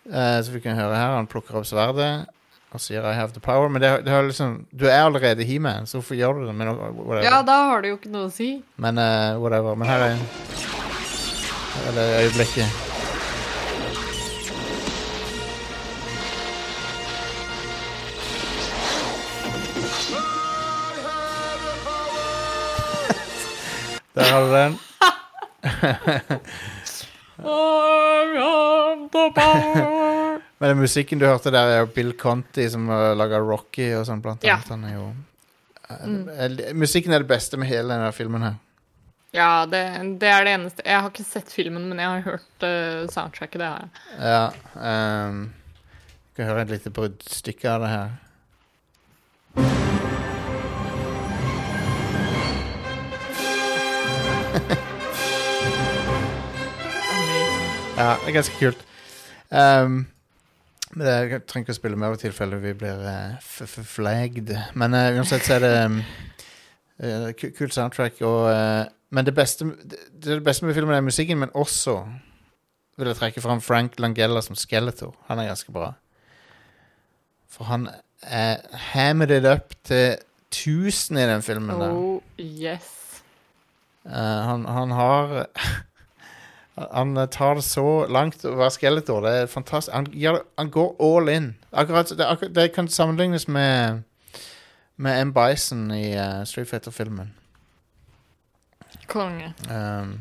Uh, 0.05 0.37
så 0.43 0.51
vi 0.51 0.59
kan 0.59 0.77
høre 0.77 0.95
her. 0.95 1.15
Han 1.17 1.27
plukker 1.27 1.57
opp 1.59 1.65
sverdet 1.65 2.25
og 2.71 2.81
sier 2.81 3.01
'I 3.01 3.13
have 3.13 3.33
the 3.33 3.41
power'. 3.41 3.69
Men 3.69 3.81
det, 3.81 4.05
det 4.05 4.13
er 4.13 4.21
liksom, 4.21 4.65
du 4.79 4.85
er 4.85 5.01
allerede 5.05 5.43
He-Man, 5.43 5.87
så 5.87 5.97
hvorfor 5.97 6.15
gjør 6.15 6.33
du 6.33 6.45
det? 6.47 6.55
Men. 6.55 6.67
Ja, 7.23 7.41
da 7.41 7.57
har 7.73 7.81
det 7.81 7.89
jo 7.89 7.97
ikke 7.97 8.13
noe 8.13 8.29
å 8.29 8.33
si. 8.33 8.61
Men 8.77 8.97
uh, 9.01 9.41
whatever. 9.41 9.75
Men 9.75 9.87
her 9.87 9.99
er 10.11 10.15
Her 11.73 11.89
er 11.89 11.97
det 11.97 12.07
øyeblikket. 12.21 12.88
Der 24.19 24.27
har 24.33 24.41
du 24.45 24.49
den. 24.53 24.73
Men 30.59 30.69
den 30.73 30.79
musikken 30.81 31.19
du 31.21 31.25
hørte 31.25 31.51
der, 31.55 31.65
er 31.71 31.77
jo 31.85 31.91
Bill 31.95 32.11
Conti 32.19 32.65
som 32.71 32.89
har 32.91 33.15
laga 33.17 33.37
Rocky 33.39 33.87
og 33.95 34.03
sånn, 34.09 34.21
blant 34.23 34.43
Ja. 34.43 34.53
annet. 34.59 34.69
Han 34.73 34.83
er 34.83 34.93
jo 34.97 35.05
eh, 35.89 36.73
Musikken 36.75 37.13
er 37.15 37.19
det 37.23 37.29
beste 37.31 37.55
med 37.57 37.67
hele 37.71 37.93
denne 37.95 38.11
filmen 38.15 38.41
her. 38.43 38.55
Ja, 39.31 39.65
det, 39.69 39.83
det 40.19 40.27
er 40.33 40.43
det 40.45 40.51
eneste. 40.57 40.81
Jeg 40.85 40.99
har 40.99 41.09
ikke 41.13 41.23
sett 41.27 41.51
filmen, 41.53 41.85
men 41.91 41.99
jeg 42.01 42.09
har 42.09 42.21
hørt 42.25 42.63
uh, 42.65 43.05
soundtracket. 43.13 43.59
Det 43.61 43.67
har 43.69 43.79
jeg. 43.85 43.89
Ja. 44.25 44.45
Um, 45.29 45.37
skal 46.33 46.45
høre 46.49 46.61
et 46.65 46.73
lite 46.73 46.89
bruddstykke 46.95 47.67
av 47.69 47.77
det 47.85 47.91
her. 47.93 48.09
Ja, 57.99 58.13
det 58.15 58.29
er 58.31 58.35
ganske 58.37 58.55
kult. 58.55 58.83
Um, 59.51 60.07
men 60.93 61.01
det, 61.03 61.13
jeg 61.13 61.41
trenger 61.49 61.65
ikke 61.65 61.73
å 61.73 61.77
spille 61.77 61.97
mer 61.99 62.13
i 62.15 62.19
tilfelle 62.21 62.59
vi 62.63 62.71
blir 62.79 63.01
uh, 63.03 63.65
flagged. 63.67 64.53
Men 64.79 64.95
uh, 64.95 65.17
uansett 65.17 65.43
så 65.43 65.57
er 65.57 65.65
det 65.65 65.71
um, 65.83 65.97
uh, 67.03 67.25
kult 67.57 67.75
soundtrack. 67.75 68.21
Og, 68.23 68.47
men 69.11 69.27
det 69.27 69.33
beste, 69.35 69.67
det, 69.83 69.99
det 70.23 70.39
beste 70.45 70.63
med 70.63 70.77
filmen 70.77 70.95
er 70.95 71.03
musikken, 71.03 71.41
men 71.41 71.51
også 71.51 71.97
vil 72.99 73.11
jeg 73.11 73.19
trekke 73.19 73.43
fram 73.43 73.59
Frank 73.63 73.99
Langella 73.99 74.45
som 74.47 74.55
Skeletor. 74.55 75.11
Han 75.27 75.43
er 75.43 75.51
ganske 75.51 75.75
bra. 75.75 75.91
For 77.51 77.67
han 77.67 77.89
er 78.23 78.63
hammered 78.93 79.35
it 79.41 79.49
up 79.49 79.75
til 79.83 80.15
1000 80.53 81.19
i 81.19 81.27
den 81.33 81.43
filmen. 81.43 81.75
der. 81.75 81.91
Oh, 81.91 82.21
yes. 82.39 82.95
Han, 84.07 84.63
han 84.65 84.91
har 84.95 85.45
Han 86.91 87.27
tar 87.31 87.55
det 87.55 87.63
så 87.63 88.05
langt 88.07 88.45
å 88.45 88.53
være 88.55 88.71
Skeletor. 88.71 89.23
Det 89.25 89.33
er 89.41 89.51
fantastisk. 89.51 89.93
Han, 89.95 90.07
gjør, 90.13 90.41
han 90.57 90.71
går 90.71 90.95
all 91.03 91.29
in. 91.33 91.49
Akkurat, 91.71 92.11
det, 92.17 92.25
akkurat, 92.25 92.55
det 92.55 92.71
kan 92.75 92.87
sammenlignes 92.87 93.47
med 93.47 94.05
Med 94.99 95.21
M. 95.21 95.33
Bison 95.33 95.91
i 95.95 96.11
uh, 96.17 96.43
Street 96.43 96.67
Fighter-filmen. 96.67 97.33
Konge. 99.07 99.53
Um, 99.69 100.19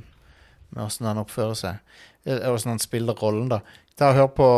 med 0.71 0.85
åssen 0.85 1.07
han 1.07 1.19
oppfører 1.19 1.57
seg. 1.59 1.81
Eh, 2.25 2.53
Åssen 2.53 2.71
han 2.71 2.79
spiller 2.79 3.19
rollen, 3.19 3.49
da. 3.51 3.59
Ta 3.99 4.13
og 4.13 4.15
Hør 4.15 4.31
på 4.37 4.49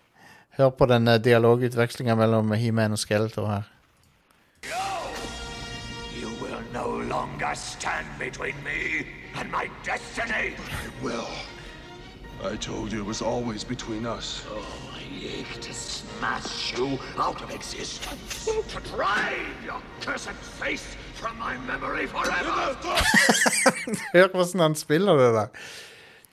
Hør 0.56 0.70
på 0.70 0.86
den 0.86 1.10
dialogutvekslinga 1.24 2.14
mellom 2.14 2.52
He-Man 2.52 2.94
og 2.94 2.98
Skeletor 2.98 3.48
her. 3.50 3.72
You 6.14 6.30
will 6.40 6.62
no 6.72 7.00
longer 7.10 7.54
stand 7.54 8.06
between 8.18 8.54
me 8.64 9.25
and 9.38 9.50
my 9.50 9.70
destiny. 9.84 10.54
But 10.56 10.72
I 10.72 11.04
Will. 11.04 11.28
I 12.44 12.56
told 12.56 12.92
you 12.92 13.00
it 13.00 13.06
was 13.06 13.22
always 13.22 13.64
between 13.64 14.04
us. 14.06 14.44
Oh, 14.50 14.64
I 14.94 15.02
ache 15.38 15.60
to 15.62 15.72
smash 15.72 16.76
you 16.76 16.98
out 17.18 17.42
of 17.42 17.50
existence. 17.50 18.44
To 18.44 18.80
drive 18.96 19.64
your 19.64 19.80
cursed 20.02 20.38
face 20.60 20.96
from 21.14 21.38
my 21.38 21.56
memory 21.66 22.06
forever. 22.06 22.76
Hør 24.12 24.28
hvordan 24.28 24.60
han 24.60 24.74
spiller 24.74 25.16
det. 25.40 25.48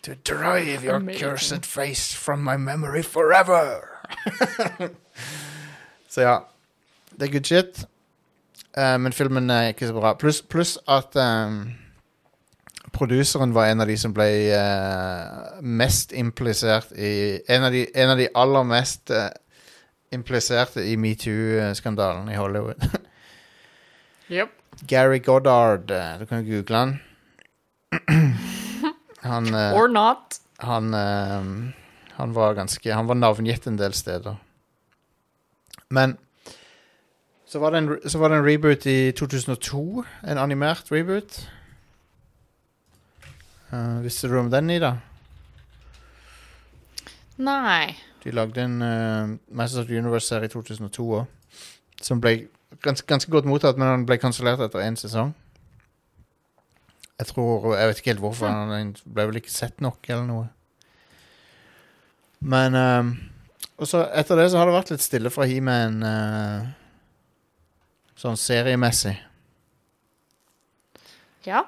To 0.03 0.13
drive 0.35 0.83
your 0.83 0.95
Amazing. 0.95 1.23
cursed 1.23 1.65
face 1.65 2.13
from 2.15 2.39
my 2.39 2.57
memory 2.57 3.03
forever. 3.03 3.87
så 6.09 6.21
ja. 6.21 6.37
Det 7.19 7.27
er 7.27 7.31
good 7.31 7.43
shit. 7.45 7.85
Eh, 8.77 8.99
men 8.99 9.13
filmen 9.13 9.49
er 9.49 9.67
ikke 9.67 9.87
så 9.87 9.93
bra. 9.93 10.13
Pluss 10.13 10.41
pluss 10.41 10.77
at 10.87 11.15
um, 11.15 11.73
produseren 12.93 13.53
var 13.55 13.65
en 13.71 13.81
av 13.81 13.87
de 13.89 13.95
som 13.97 14.13
ble 14.15 14.27
eh, 14.53 15.61
mest 15.61 16.13
implisert 16.13 16.91
i 16.95 17.41
En 17.49 17.63
av 17.67 17.71
de, 17.73 17.87
en 17.95 18.09
av 18.13 18.17
de 18.21 18.27
aller 18.37 18.63
mest 18.69 19.09
eh, 19.11 19.29
impliserte 20.13 20.83
i 20.85 20.95
metoo-skandalen 20.97 22.29
i 22.29 22.35
Hollywood. 22.39 22.83
Yep. 24.31 24.49
Gary 24.87 25.19
Goddard. 25.19 25.91
eh, 25.91 26.19
Du 26.19 26.25
kan 26.25 26.39
jo 26.45 26.55
google 26.55 26.77
han. 26.77 26.93
Han, 29.23 29.45
eh, 29.53 29.73
Or 29.75 29.87
not. 29.87 30.39
han, 30.59 30.93
eh, 30.93 31.43
han 32.17 32.33
var 32.33 32.53
ganske 32.53 32.93
Han 32.93 33.07
var 33.07 33.15
navngitt 33.15 33.67
en 33.67 33.77
del 33.77 33.93
steder. 33.93 34.35
Men 35.89 36.17
så 37.45 37.59
var, 37.59 37.71
det 37.71 37.77
en, 37.77 38.09
så 38.09 38.17
var 38.19 38.29
det 38.29 38.37
en 38.39 38.45
reboot 38.47 38.85
i 38.89 39.11
2002. 39.11 40.03
En 40.27 40.37
animert 40.41 40.89
reboot. 40.91 41.49
Eh, 43.73 43.99
visste 44.05 44.27
du 44.29 44.37
om 44.37 44.49
den, 44.53 44.69
Ida? 44.69 44.97
Nei. 47.41 47.95
De 48.23 48.31
lagde 48.31 48.61
en 48.61 48.75
uh, 48.81 49.31
Masters 49.49 49.83
of 49.83 49.87
the 49.89 49.97
Universe-serie 49.97 50.47
i 50.47 50.53
2002 50.53 51.07
òg. 51.17 51.55
Som 52.03 52.21
ble 52.21 52.35
ganske, 52.85 53.07
ganske 53.09 53.31
godt 53.33 53.49
mottatt, 53.49 53.79
men 53.79 53.89
den 53.89 54.05
ble 54.07 54.19
kansellert 54.21 54.61
etter 54.61 54.83
én 54.85 54.99
sesong. 54.99 55.33
Jeg 57.17 57.29
tror 57.29 57.75
Jeg 57.77 57.87
vet 57.87 57.99
ikke 57.99 58.11
helt 58.13 58.23
hvorfor. 58.23 58.53
Den 58.69 58.95
ble 59.05 59.27
vel 59.29 59.41
ikke 59.41 59.53
sett 59.53 59.81
nok, 59.81 59.99
eller 60.09 60.25
noe. 60.27 60.47
Men 62.43 62.75
ehm, 62.75 63.11
Og 63.77 63.87
så 63.87 64.03
etter 64.13 64.37
det 64.37 64.49
så 64.51 64.59
har 64.59 64.67
det 64.67 64.75
vært 64.75 64.91
litt 64.93 65.03
stille 65.03 65.31
fra 65.33 65.47
He-Man 65.49 66.01
uh, 66.05 66.65
sånn 68.19 68.37
seriemessig. 68.37 69.15
Ja. 71.47 71.65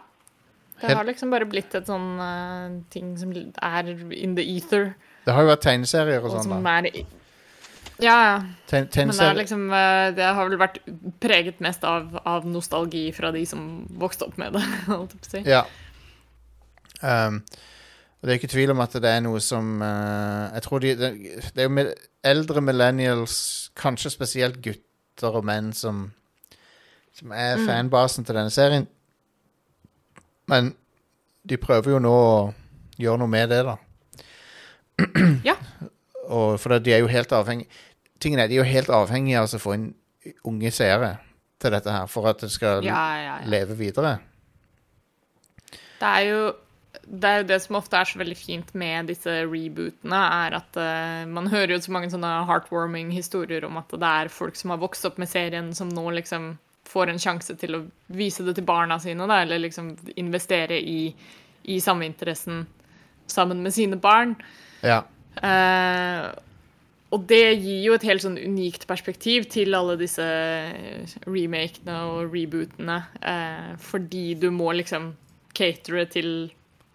Det 0.88 0.98
har 1.00 1.08
liksom 1.08 1.34
bare 1.34 1.48
blitt 1.50 1.76
et 1.78 1.90
sånn 1.90 2.08
uh, 2.22 2.80
ting 2.94 3.14
som 3.20 3.34
er 3.36 3.92
in 4.16 4.36
the 4.38 4.46
ether. 4.56 4.94
Det 5.26 5.34
har 5.34 5.46
jo 5.46 5.52
vært 5.54 5.64
tegneserier 5.66 6.22
og 6.22 6.32
Og 6.32 6.44
sånn, 6.44 6.66
da. 6.66 6.80
er 6.80 7.06
Ja, 8.04 8.16
ja. 8.28 8.36
Men 8.72 9.12
det, 9.16 9.34
liksom, 9.38 9.70
eh, 9.72 10.10
det 10.16 10.26
har 10.36 10.50
vel 10.50 10.60
vært 10.60 10.82
preget 11.24 11.62
mest 11.64 11.86
av, 11.88 12.18
av 12.28 12.48
nostalgi 12.48 13.08
fra 13.16 13.32
de 13.32 13.46
som 13.48 13.86
vokste 14.02 14.28
opp 14.28 14.36
med 14.42 14.58
det. 14.58 14.64
holdt 14.90 15.16
jeg 15.16 15.22
på 15.22 15.30
å 15.30 15.32
si. 15.32 15.44
Ja. 15.48 15.64
Um, 17.00 17.40
og 18.20 18.28
det 18.28 18.34
er 18.34 18.40
ikke 18.40 18.52
tvil 18.52 18.74
om 18.74 18.82
at 18.84 18.96
det 19.04 19.10
er 19.12 19.20
noe 19.22 19.42
som 19.44 19.82
uh, 19.84 20.48
Jeg 20.56 20.64
tror 20.64 20.80
de 20.82 20.94
Det, 20.98 21.10
det 21.54 21.60
er 21.62 21.68
jo 21.68 21.74
med 21.76 21.90
eldre 22.26 22.64
millennials, 22.64 23.36
kanskje 23.78 24.14
spesielt 24.14 24.62
gutter 24.66 25.36
og 25.38 25.46
menn, 25.46 25.72
som, 25.76 26.08
som 27.14 27.34
er 27.36 27.62
fanbasen 27.68 28.26
til 28.26 28.40
denne 28.40 28.54
serien. 28.54 28.88
Men 30.52 30.74
de 31.46 31.58
prøver 31.62 31.96
jo 31.96 32.02
nå 32.02 32.14
å 32.14 32.38
gjøre 33.02 33.22
noe 33.22 33.32
med 33.32 33.52
det, 33.54 33.62
da. 33.68 33.78
Ja. 35.46 35.58
Og 36.36 36.56
for 36.62 36.80
de 36.82 36.94
er 36.96 37.04
jo 37.04 37.10
helt 37.12 37.34
avhengig 37.36 37.68
Tingene 38.24 38.46
er, 38.46 38.50
de 38.50 38.56
er 38.56 38.64
jo 38.64 38.70
helt 38.70 38.88
avhengige 38.96 39.42
av 39.42 39.52
å 39.52 39.60
få 39.60 39.74
inn 39.76 39.90
unge 40.48 40.72
seere 40.74 41.18
til 41.62 41.74
dette 41.76 41.92
her, 41.92 42.08
for 42.10 42.30
at 42.32 42.40
det 42.42 42.48
skal 42.54 42.86
Ja, 42.86 43.02
ja, 43.20 43.34
ja. 43.42 43.50
leve 43.52 43.76
videre. 43.78 44.16
Det 46.00 46.08
er 46.08 46.24
jo 46.30 46.40
det 47.06 47.30
er 47.30 47.42
jo 47.42 47.48
det 47.52 47.58
som 47.62 47.78
ofte 47.78 48.00
er 48.00 48.08
så 48.10 48.18
veldig 48.18 48.38
fint 48.40 48.72
med 48.74 49.12
disse 49.12 49.30
rebootene, 49.46 50.22
er 50.48 50.56
at 50.58 50.80
uh, 50.80 51.28
man 51.30 51.52
hører 51.52 51.76
jo 51.76 51.82
så 51.84 51.94
mange 51.94 52.10
sånne 52.10 52.32
heartwarming 52.50 53.12
historier 53.14 53.68
om 53.68 53.78
at 53.78 53.92
det 53.94 54.12
er 54.24 54.32
folk 54.34 54.58
som 54.58 54.74
har 54.74 54.82
vokst 54.82 55.06
opp 55.06 55.20
med 55.22 55.30
serien, 55.30 55.70
som 55.78 55.92
nå 55.92 56.08
liksom 56.16 56.56
får 56.86 57.12
en 57.12 57.22
sjanse 57.22 57.56
til 57.60 57.78
å 57.78 57.84
vise 58.16 58.46
det 58.46 58.56
til 58.58 58.68
barna 58.68 59.00
sine, 59.02 59.28
da, 59.30 59.42
eller 59.44 59.62
liksom 59.64 59.94
investere 60.22 60.78
i, 60.80 61.10
i 61.72 61.80
sammeinteressen 61.82 62.66
sammen 63.32 63.64
med 63.66 63.74
sine 63.74 63.98
barn. 64.02 64.36
Ja. 64.86 65.02
Eh, 65.42 66.28
og 67.16 67.24
det 67.30 67.44
gir 67.62 67.82
jo 67.86 67.96
et 67.96 68.06
helt 68.08 68.24
sånn 68.24 68.38
unikt 68.38 68.88
perspektiv 68.90 69.48
til 69.54 69.76
alle 69.78 69.96
disse 70.00 70.26
remakene 71.26 71.98
og 72.10 72.34
rebootene, 72.34 73.00
eh, 73.22 73.72
fordi 73.82 74.28
du 74.40 74.50
må 74.54 74.74
liksom 74.76 75.14
catere 75.56 76.06
til 76.12 76.30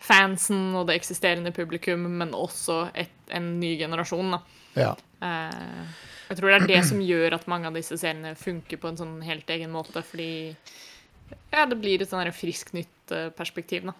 fansen 0.00 0.75
og 0.76 0.88
det 0.88 0.99
eksisterende 1.00 1.52
publikum, 1.56 2.06
men 2.20 2.35
også 2.37 2.87
et, 2.94 3.12
en 3.32 3.54
ny 3.61 3.75
generasjon. 3.80 4.37
Da. 4.37 4.40
ja. 4.87 4.94
Eh, 5.20 6.09
jeg 6.30 6.38
tror 6.38 6.52
det 6.52 6.58
er 6.60 6.66
det 6.70 6.82
som 6.88 7.00
gjør 7.02 7.34
at 7.37 7.49
mange 7.50 7.66
av 7.68 7.75
disse 7.76 7.99
seriene 8.00 8.37
funker 8.38 8.78
på 8.80 8.88
en 8.92 8.96
sånn 9.00 9.16
helt 9.26 9.50
egen 9.50 9.72
måte, 9.75 10.02
fordi 10.06 10.54
ja, 11.50 11.66
det 11.66 11.76
blir 11.82 12.02
et 12.02 12.10
sånn 12.10 12.30
friskt 12.34 12.72
nytt 12.76 13.14
eh, 13.14 13.28
perspektiv. 13.34 13.90
Da. 13.90 13.94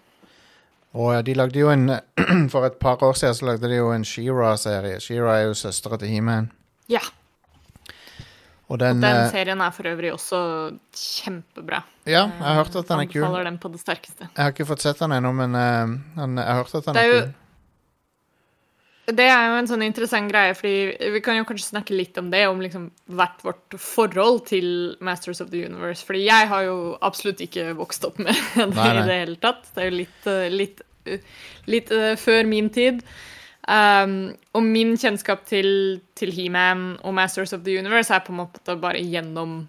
Og 0.97 1.13
ja, 1.15 1.21
de 1.23 1.35
lagde 1.37 1.59
jo 1.61 1.69
en 1.71 1.85
For 2.51 2.65
et 2.67 2.79
par 2.81 2.99
år 3.03 3.15
siden 3.19 3.35
så 3.37 3.45
lagde 3.51 3.69
de 3.71 3.77
jo 3.79 3.91
en 3.95 4.03
She-Ra-serie. 4.07 4.99
She-Ra 5.03 5.37
er 5.39 5.49
jo 5.49 5.53
søstera 5.55 5.99
til 6.01 6.11
He-Man. 6.11 6.49
Ja. 6.91 7.03
Og 8.71 8.79
den, 8.79 9.01
Den 9.03 9.25
eh, 9.25 9.29
serien 9.31 9.59
er 9.63 9.71
for 9.75 9.87
øvrig 9.91 10.13
også 10.15 10.37
kjempebra. 10.95 11.81
Ja, 12.07 12.25
jeg 12.31 12.39
har 12.47 12.55
hørt 12.61 12.75
at 12.79 12.87
den 12.87 13.01
er 13.03 13.09
kul. 13.11 13.19
Anbefaler 13.25 13.47
den 13.49 13.57
på 13.59 13.71
det 13.73 13.81
sterkeste. 13.83 14.29
Jeg 14.31 14.43
har 14.45 14.53
ikke 14.55 14.67
fått 14.69 14.83
sett 14.85 14.99
den 15.03 15.11
ennå, 15.17 15.31
men 15.35 15.55
eh, 15.59 15.95
jeg 16.15 16.45
har 16.47 16.61
hørt 16.61 16.75
at 16.79 16.87
den 16.87 16.95
er, 16.95 17.01
er 17.03 17.11
jo- 17.11 17.21
kul. 17.25 17.33
Det 19.17 19.25
er 19.27 19.49
jo 19.49 19.57
en 19.59 19.67
sånn 19.69 19.83
interessant 19.85 20.31
greie, 20.31 20.53
fordi 20.57 21.11
vi 21.13 21.21
kan 21.23 21.37
jo 21.37 21.45
kanskje 21.47 21.71
snakke 21.71 21.95
litt 21.95 22.17
om 22.21 22.29
det, 22.33 22.43
om 22.49 22.61
liksom 22.63 22.89
hvert 23.17 23.43
vårt 23.45 23.75
forhold 23.81 24.43
til 24.49 24.67
Masters 25.03 25.41
of 25.43 25.51
the 25.51 25.63
Universe. 25.65 26.05
Fordi 26.07 26.23
jeg 26.25 26.49
har 26.51 26.67
jo 26.67 26.77
absolutt 27.03 27.43
ikke 27.43 27.71
vokst 27.79 28.05
opp 28.07 28.21
med 28.21 28.31
det 28.55 28.69
Nei, 28.73 28.87
nei. 28.87 28.95
i 29.01 29.09
det 29.09 29.19
hele 29.23 29.37
tatt. 29.43 29.67
Det 29.73 29.83
er 29.83 29.91
jo 29.91 29.97
litt, 29.99 30.29
eh, 30.31 30.47
litt, 30.53 30.83
eh, 31.05 31.27
litt 31.71 31.93
uh, 31.95 32.13
før 32.19 32.49
min 32.49 32.71
tid. 32.73 33.03
Um, 33.69 34.33
og 34.57 34.65
min 34.65 34.95
kjennskap 34.97 35.45
til, 35.49 36.01
til 36.17 36.33
He-Man 36.33 36.95
og 37.05 37.13
Masters 37.13 37.53
of 37.53 37.61
the 37.67 37.77
Universe 37.77 38.13
er 38.13 38.23
på 38.25 38.33
en 38.33 38.41
måte 38.41 38.77
bare 38.81 39.03
gjennom 39.05 39.65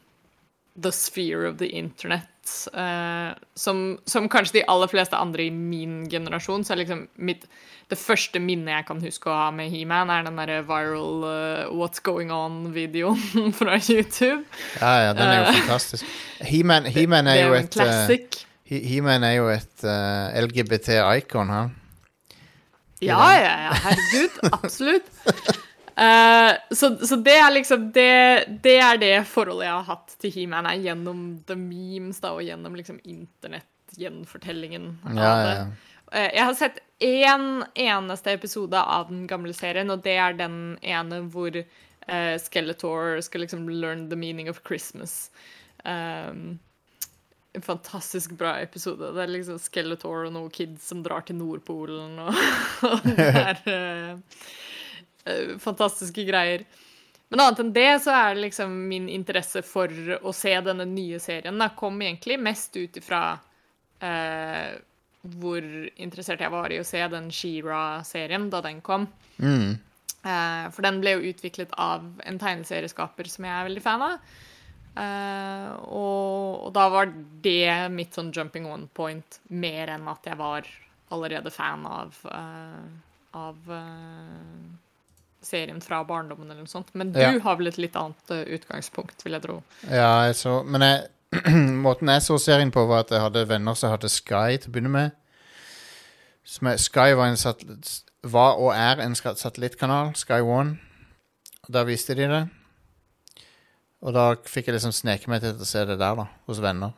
the 0.74 0.92
sphere 0.92 1.48
of 1.50 1.58
the 1.60 1.68
internet. 1.68 2.31
Eh, 2.74 3.32
som, 3.58 3.82
som 4.08 4.28
kanskje 4.32 4.58
de 4.60 4.64
aller 4.72 4.90
fleste 4.90 5.18
andre 5.18 5.46
i 5.46 5.50
min 5.54 6.08
generasjon, 6.10 6.64
så 6.66 6.74
er 6.74 6.82
liksom 6.82 7.06
mitt 7.16 7.46
det 7.92 7.98
første 8.00 8.40
minnet 8.40 8.72
jeg 8.72 8.86
kan 8.88 9.00
huske 9.04 9.28
å 9.28 9.34
ha 9.36 9.48
med 9.52 9.68
He-Man, 9.72 10.08
er 10.08 10.22
den 10.24 10.38
derre 10.40 10.62
viral 10.64 11.26
uh, 11.26 11.72
What's 11.76 12.00
Going 12.00 12.30
On-videoen 12.32 13.52
fra 13.58 13.76
YouTube. 13.76 14.46
Ja, 14.80 14.92
ja, 15.08 15.12
den 15.18 15.26
er 15.28 15.42
jo 15.42 15.50
uh, 15.50 15.58
fantastisk. 15.60 16.14
He-Man 16.40 16.88
He-Man 16.88 17.28
er, 17.28 17.42
er 17.42 17.50
jo 17.50 17.58
et. 17.60 18.38
He- 18.70 18.80
He-Man 18.88 19.26
er 19.28 19.34
jo 19.36 19.50
et 19.52 19.84
LGBT-icon, 20.46 21.50
han. 21.52 21.74
Ja, 23.02 23.18
ja, 23.34 23.52
ja, 23.66 23.72
herregud. 23.82 24.40
Absolutt. 24.52 25.12
Eh, 25.96 26.52
så, 26.70 26.96
så 27.06 27.16
det 27.16 27.34
er 27.36 27.50
liksom 27.52 27.90
det, 27.92 28.44
det 28.64 28.78
er 28.80 28.96
det 29.00 29.26
forholdet 29.28 29.66
jeg 29.66 29.74
har 29.74 29.88
hatt 29.90 30.14
til 30.22 30.32
He-Man, 30.32 30.66
er 30.66 30.80
gjennom 30.80 31.20
the 31.48 31.56
memes 31.58 32.22
da, 32.22 32.32
og 32.32 32.46
gjennom 32.46 32.76
liksom 32.78 33.00
internettgjenfortellingen 33.04 34.98
Ja, 35.04 35.20
Ja, 35.20 35.52
ja. 35.52 35.66
Eh, 36.12 36.30
Jeg 36.38 36.44
har 36.44 36.54
sett 36.56 36.80
én 37.02 37.64
eneste 37.74 38.32
episode 38.32 38.78
av 38.80 39.08
den 39.10 39.26
gamle 39.26 39.52
serien, 39.56 39.90
og 39.90 40.02
det 40.04 40.16
er 40.16 40.36
den 40.38 40.78
ene 40.80 41.22
hvor 41.32 41.56
uh, 41.56 42.36
Skeletor 42.38 43.20
skal 43.26 43.42
liksom 43.44 43.68
learn 43.68 44.08
the 44.08 44.16
meaning 44.16 44.48
of 44.50 44.60
Christmas. 44.64 45.30
Um, 45.84 46.60
en 47.52 47.62
fantastisk 47.62 48.36
bra 48.38 48.54
episode. 48.62 49.10
Det 49.12 49.22
er 49.24 49.32
liksom 49.34 49.58
Skeletor 49.58 50.28
og 50.28 50.32
noen 50.36 50.52
kids 50.54 50.86
som 50.88 51.02
drar 51.02 51.26
til 51.26 51.36
Nordpolen, 51.40 52.20
og, 52.22 52.38
og 52.92 53.02
det 53.08 53.26
er 53.42 53.60
fantastiske 55.62 56.24
greier. 56.26 56.64
Men 57.32 57.40
annet 57.40 57.62
enn 57.62 57.72
det 57.72 57.90
så 58.04 58.12
er 58.12 58.34
det 58.34 58.46
liksom 58.48 58.72
min 58.90 59.08
interesse 59.08 59.62
for 59.64 59.88
å 60.20 60.34
se 60.36 60.52
denne 60.66 60.84
nye 60.88 61.20
serien 61.22 61.60
da, 61.60 61.70
kom 61.76 62.00
egentlig 62.04 62.36
mest 62.42 62.76
ut 62.76 62.98
ifra 63.00 63.22
eh, 64.04 64.74
hvor 65.38 65.68
interessert 66.02 66.42
jeg 66.42 66.52
var 66.52 66.74
i 66.74 66.80
å 66.82 66.84
se 66.84 67.00
den 67.08 67.30
She-Ra-serien 67.32 68.50
da 68.52 68.60
den 68.66 68.82
kom. 68.84 69.06
Mm. 69.38 69.78
Eh, 70.22 70.66
for 70.74 70.84
den 70.84 71.00
ble 71.00 71.16
jo 71.16 71.32
utviklet 71.32 71.72
av 71.80 72.04
en 72.26 72.40
tegneserieskaper 72.42 73.30
som 73.32 73.48
jeg 73.48 73.54
er 73.56 73.68
veldig 73.70 73.84
fan 73.86 74.08
av. 74.10 74.32
Uh, 74.92 75.72
og, 75.88 76.66
og 76.66 76.72
da 76.76 76.82
var 76.92 77.08
det 77.40 77.88
mitt 77.94 78.12
sånn 78.12 78.28
jumping 78.34 78.66
one 78.68 78.90
point, 78.92 79.38
mer 79.48 79.94
enn 79.94 80.04
at 80.12 80.26
jeg 80.28 80.36
var 80.36 80.68
allerede 81.12 81.52
fan 81.52 81.86
av, 81.88 82.18
uh, 82.28 82.90
av 83.36 83.72
eh, 83.72 84.66
serien 85.46 85.80
fra 85.82 86.02
barndommen 86.06 86.50
eller 86.50 86.62
noe 86.64 86.70
sånt. 86.70 86.92
Men 86.94 87.12
du 87.12 87.20
Ja. 87.20 87.32
har 87.40 87.56
vel 87.56 87.66
et 87.70 87.78
litt 87.78 87.96
annet 87.96 88.30
eh, 88.30 88.44
utgangspunkt, 88.56 89.24
vil 89.24 89.32
jeg 89.36 89.42
tro. 89.42 89.62
Ja, 89.88 90.24
jeg 90.26 90.34
så 90.36 90.62
Men 90.64 90.80
jeg, 90.82 91.08
måten 91.86 92.08
jeg 92.08 92.22
så 92.22 92.38
serien 92.38 92.70
på, 92.70 92.86
var 92.86 93.00
at 93.06 93.10
jeg 93.10 93.20
hadde 93.20 93.46
venner 93.48 93.74
som 93.74 93.90
hadde 93.90 94.08
Sky 94.12 94.56
til 94.58 94.70
å 94.70 94.72
begynne 94.72 94.92
med. 94.92 95.10
Er, 96.62 96.76
Sky 96.76 97.12
var, 97.14 97.36
var 98.24 98.56
og 98.58 98.72
er 98.74 99.00
en 99.04 99.14
satellittkanal. 99.14 100.14
Sky 100.18 100.40
One. 100.42 100.78
Og 101.66 101.72
Der 101.72 101.84
viste 101.84 102.14
de 102.18 102.26
det. 102.28 102.42
Og 104.02 104.12
da 104.16 104.34
fikk 104.34 104.66
jeg 104.66 104.74
liksom 104.74 104.92
sneke 104.92 105.30
meg 105.30 105.40
til 105.44 105.54
å 105.54 105.64
se 105.68 105.84
det 105.86 105.98
der, 106.00 106.16
da. 106.18 106.24
Hos 106.48 106.58
venner. 106.60 106.92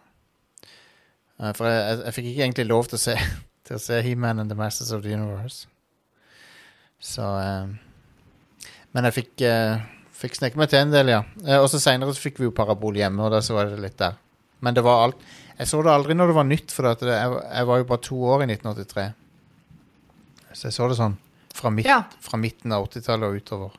Eh, 1.41 1.53
For 1.53 1.69
jeg, 1.69 1.83
jeg, 1.85 2.05
jeg 2.07 2.15
fikk 2.15 2.27
ikke 2.31 2.43
egentlig 2.47 2.67
lov 2.71 2.87
til 2.89 2.97
å 2.97 3.03
se 3.03 3.17
Til 3.65 3.77
å 3.77 3.81
se 3.81 4.01
He-Man 4.05 4.41
and 4.43 4.51
the 4.51 4.57
Masters 4.57 4.91
of 4.93 5.01
the 5.03 5.13
Universe. 5.17 5.67
Så 7.01 7.25
eh, 7.41 7.71
Men 8.95 9.09
jeg 9.09 9.17
fikk 9.21 9.45
uh, 9.49 9.83
Fikk 10.15 10.37
sneket 10.39 10.57
meg 10.61 10.71
til 10.71 10.79
en 10.79 10.93
del, 10.95 11.09
ja. 11.11 11.23
Uh, 11.43 11.59
og 11.59 11.67
så 11.73 11.81
seinere 11.83 12.15
fikk 12.17 12.39
vi 12.41 12.47
jo 12.47 12.55
parabol 12.55 12.95
hjemme, 12.97 13.25
og 13.27 13.33
da 13.35 13.41
så 13.43 13.57
var 13.57 13.73
det 13.73 13.83
litt 13.83 13.99
der. 13.99 14.15
Men 14.65 14.77
det 14.77 14.85
var 14.87 15.03
alt 15.09 15.25
Jeg 15.59 15.69
så 15.69 15.81
det 15.85 15.91
aldri 15.93 16.15
når 16.17 16.31
det 16.31 16.37
var 16.39 16.47
nytt, 16.49 16.73
for 16.75 16.87
det, 16.87 17.11
jeg, 17.11 17.35
jeg 17.51 17.69
var 17.71 17.81
jo 17.81 17.89
bare 17.91 18.05
to 18.07 18.21
år 18.35 18.45
i 18.45 18.49
1983. 18.55 19.09
Så 20.55 20.69
jeg 20.71 20.77
så 20.79 20.89
det 20.91 20.99
sånn 21.01 21.17
fra, 21.55 21.71
midt, 21.75 21.87
Ja. 21.91 22.01
fra 22.23 22.39
midten 22.41 22.73
av 22.75 22.87
80-tallet 22.89 23.29
og 23.29 23.43
utover. 23.43 23.77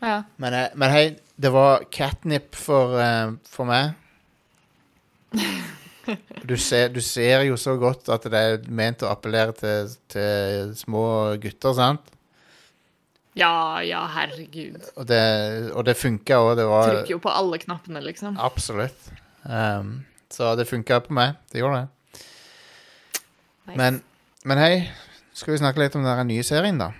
Ja. 0.00 0.22
Men, 0.40 0.56
jeg, 0.56 0.70
men 0.80 0.94
hei, 0.94 1.02
det 1.40 1.50
var 1.52 1.84
catnip 1.92 2.56
for, 2.56 2.96
uh, 3.00 3.34
for 3.48 3.68
meg. 3.68 3.96
Du 6.42 6.56
ser, 6.58 6.88
du 6.90 6.98
ser 7.04 7.44
jo 7.46 7.54
så 7.60 7.76
godt 7.78 8.08
at 8.10 8.24
det 8.32 8.38
er 8.40 8.64
ment 8.66 9.04
å 9.06 9.10
appellere 9.12 9.52
til, 9.54 9.92
til 10.10 10.72
små 10.74 11.02
gutter, 11.38 11.76
sant? 11.76 12.08
Ja, 13.38 13.82
ja, 13.86 14.04
herregud. 14.16 14.80
Og 14.96 15.06
det, 15.08 15.20
og 15.72 15.84
det 15.86 15.96
funka 15.98 16.40
òg. 16.42 16.54
Det 16.58 16.66
var 16.66 16.88
Trykker 16.88 17.14
jo 17.14 17.20
på 17.22 17.34
alle 17.34 17.60
knappene, 17.62 18.02
liksom. 18.04 18.38
Absolutt. 18.42 19.10
Um, 19.44 20.00
så 20.30 20.54
det 20.58 20.68
funka 20.70 21.02
på 21.06 21.14
meg. 21.16 21.38
Det 21.52 21.62
gjorde 21.62 21.84
det. 21.84 22.24
Nice. 23.70 23.76
Men, 23.76 24.02
men 24.44 24.58
hei, 24.58 24.74
skal 25.36 25.54
vi 25.54 25.62
snakke 25.62 25.82
litt 25.82 25.94
om 25.98 26.06
den 26.06 26.28
nye 26.30 26.44
serien, 26.46 26.80
da? 26.80 26.90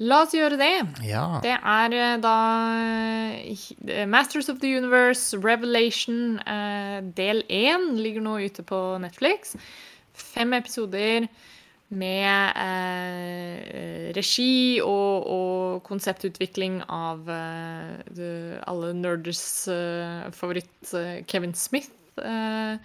La 0.00 0.22
oss 0.24 0.32
gjøre 0.32 0.56
det. 0.56 0.74
Ja. 1.04 1.24
Det 1.44 1.52
er 1.52 1.92
eh, 1.92 2.16
da 2.22 2.36
eh, 3.52 4.06
Masters 4.08 4.48
of 4.48 4.62
the 4.62 4.70
Universe 4.72 5.36
Revelation 5.36 6.38
eh, 6.40 7.02
del 7.18 7.42
1 7.52 7.98
ligger 8.00 8.24
nå 8.24 8.38
ute 8.40 8.64
på 8.64 8.78
Netflix. 9.02 9.52
Fem 10.16 10.56
episoder 10.56 11.28
med 11.90 12.54
eh, 12.54 14.10
regi 14.14 14.78
og, 14.84 15.26
og 15.26 15.80
konseptutvikling 15.88 16.80
av 16.86 17.26
eh, 17.34 17.96
de, 18.14 18.28
alle 18.70 18.92
nerders 18.94 19.42
eh, 19.70 20.28
favoritt 20.36 20.94
eh, 20.94 21.22
Kevin 21.30 21.54
Smith. 21.58 21.90
eh, 22.22 22.78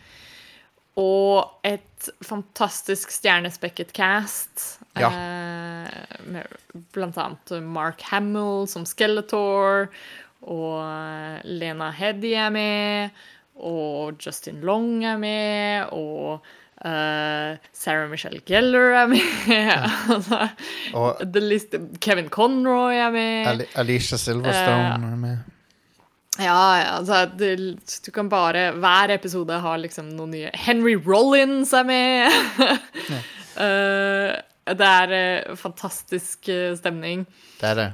og 0.95 1.67
et 1.67 2.09
fantastisk 2.23 3.11
stjernespekket 3.11 3.91
cast. 3.93 4.79
Ja. 4.95 5.09
Eh, 5.11 6.19
med 6.31 6.47
blant 6.95 7.17
annet 7.19 7.51
Mark 7.67 8.01
Hamill 8.09 8.63
som 8.71 8.87
Skeletor, 8.87 9.89
og 10.45 11.41
Lena 11.43 11.89
Heddy 11.91 12.31
er 12.37 12.51
med, 12.53 13.23
og 13.55 14.21
Justin 14.21 14.61
Long 14.63 15.03
er 15.03 15.17
med, 15.19 15.91
og 15.91 16.45
eh, 16.85 17.57
Sarah 17.73 18.09
Michelle 18.11 18.41
Gellar 18.45 18.93
er 19.01 19.09
med. 19.11 19.25
altså, 20.15 20.47
Og 20.93 21.23
the 21.25 21.43
list, 21.43 21.75
Kevin 22.01 22.29
Conroy 22.29 22.95
er 22.99 23.11
med. 23.15 23.49
Al 23.51 23.65
Alicia 23.83 24.19
Silverstone 24.21 25.11
er 25.11 25.19
med. 25.19 25.51
Ja, 26.35 26.97
altså 26.97 27.21
du, 27.31 27.77
Du 28.03 28.09
kan 28.11 28.27
bare 28.27 28.73
Hver 28.75 29.13
episode 29.13 29.55
har 29.63 29.77
liksom 29.79 30.09
noen 30.17 30.33
nye 30.35 30.49
Henry 30.65 30.97
Rollins 30.99 31.71
er 31.71 31.87
med! 31.87 32.27
uh, 33.61 34.35
det 34.65 34.87
er 34.89 35.55
fantastisk 35.55 36.49
stemning. 36.75 37.27
Det 37.61 37.69
er 37.69 37.77
det. 37.77 37.89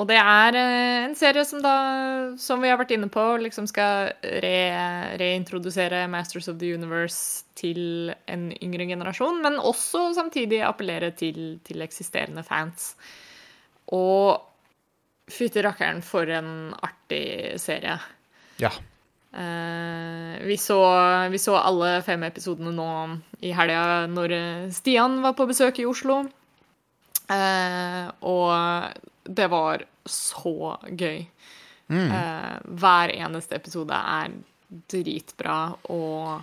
Og 0.00 0.06
det 0.08 0.16
er 0.16 0.56
eh, 0.56 1.04
en 1.04 1.16
serie 1.18 1.44
som 1.44 1.60
da, 1.60 1.74
som 2.40 2.62
vi 2.62 2.70
har 2.70 2.78
vært 2.80 2.94
inne 2.96 3.10
på, 3.12 3.24
liksom 3.44 3.66
skal 3.68 4.14
re, 4.22 4.60
reintrodusere 5.20 6.06
Masters 6.08 6.48
of 6.48 6.56
the 6.62 6.70
Universe 6.72 7.44
til 7.60 8.12
en 8.30 8.48
yngre 8.64 8.86
generasjon, 8.88 9.42
men 9.44 9.58
også 9.60 10.08
samtidig 10.16 10.62
appellere 10.64 11.12
til, 11.12 11.58
til 11.66 11.84
eksisterende 11.84 12.44
fans. 12.46 12.94
Og 13.92 14.40
fytti 15.30 15.60
rakkeren, 15.66 16.00
for 16.06 16.32
en 16.32 16.72
artig 16.80 17.60
serie. 17.60 17.98
Ja. 18.62 18.72
Uh, 19.30 20.40
vi, 20.42 20.56
så, 20.58 20.80
vi 21.30 21.38
så 21.38 21.54
alle 21.60 22.00
fem 22.02 22.24
episodene 22.26 22.72
nå 22.74 22.88
i 23.46 23.52
helga 23.54 24.08
når 24.10 24.32
eh, 24.34 24.64
Stian 24.74 25.20
var 25.22 25.36
på 25.38 25.46
besøk 25.46 25.78
i 25.78 25.86
Oslo. 25.86 26.24
Uh, 27.30 28.08
og 28.26 28.50
det 29.30 29.46
var 29.52 29.84
så 30.08 30.76
gøy. 30.88 31.26
Eh, 31.90 32.56
hver 32.80 33.12
eneste 33.16 33.56
episode 33.58 33.94
er 33.94 34.34
dritbra, 34.92 35.58
og 35.90 36.42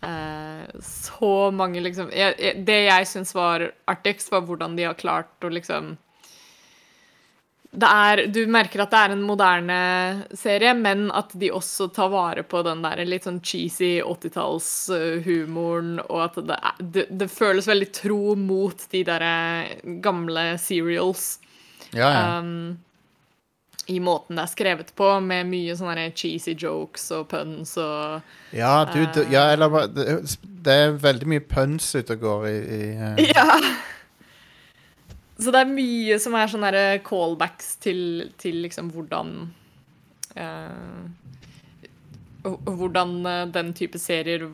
eh, 0.00 0.78
så 0.80 1.32
mange 1.52 1.82
liksom 1.84 2.08
jeg, 2.16 2.38
jeg, 2.40 2.62
Det 2.64 2.78
jeg 2.86 3.08
syns 3.10 3.34
var 3.36 3.66
artigst, 3.90 4.32
var 4.32 4.46
hvordan 4.48 4.78
de 4.78 4.88
har 4.88 4.96
klart 5.00 5.44
å 5.44 5.52
liksom 5.52 5.96
det 7.70 7.86
er, 7.86 8.24
du 8.26 8.40
merker 8.50 8.82
at 8.82 8.90
det 8.90 8.98
er 8.98 9.12
en 9.14 9.20
moderne 9.22 9.74
serie, 10.34 10.72
men 10.74 11.04
at 11.14 11.30
de 11.38 11.52
også 11.54 11.86
tar 11.94 12.08
vare 12.10 12.42
på 12.42 12.64
den 12.66 12.82
der 12.82 13.04
litt 13.06 13.28
sånn 13.28 13.38
cheesy 13.46 14.00
80-tallshumoren, 14.02 16.00
og 16.08 16.24
at 16.24 16.40
det, 16.48 16.56
er, 16.58 16.80
det, 16.96 17.04
det 17.20 17.28
føles 17.30 17.68
veldig 17.70 17.90
tro 17.94 18.34
mot 18.34 18.82
de 18.90 19.04
der 19.06 19.22
gamle 20.02 20.58
serials. 20.58 21.36
Ja, 21.96 22.08
ja. 22.14 22.38
Um, 22.38 22.78
I 23.90 23.98
måten 24.04 24.38
det 24.38 24.44
er 24.44 24.52
skrevet 24.52 24.92
på, 24.96 25.08
med 25.24 25.48
mye 25.50 25.76
sånne 25.78 26.10
cheesy 26.14 26.54
jokes 26.54 27.08
og 27.16 27.28
puns 27.32 27.74
og 27.80 28.54
ja, 28.54 28.84
du, 28.86 29.00
du, 29.14 29.24
ja 29.32 29.48
eller 29.54 29.88
det, 29.90 30.20
det 30.64 30.76
er 30.84 30.98
veldig 31.02 31.30
mye 31.32 31.46
puns 31.46 31.88
ute 31.96 32.14
og 32.18 32.26
går 32.26 32.50
i, 32.50 32.58
i 32.60 32.90
uh... 32.98 33.24
Ja! 33.34 33.58
Så 35.40 35.52
det 35.54 35.62
er 35.62 35.72
mye 35.72 36.18
som 36.20 36.36
er 36.36 36.50
sånne 36.52 36.84
callbacks 37.06 37.74
til, 37.80 38.28
til 38.40 38.60
liksom 38.66 38.92
hvordan 38.94 39.32
uh, 40.36 41.08
Hvordan 42.40 43.10
eh, 43.28 43.46
den 43.52 43.74
type 43.76 43.98
serier 44.00 44.46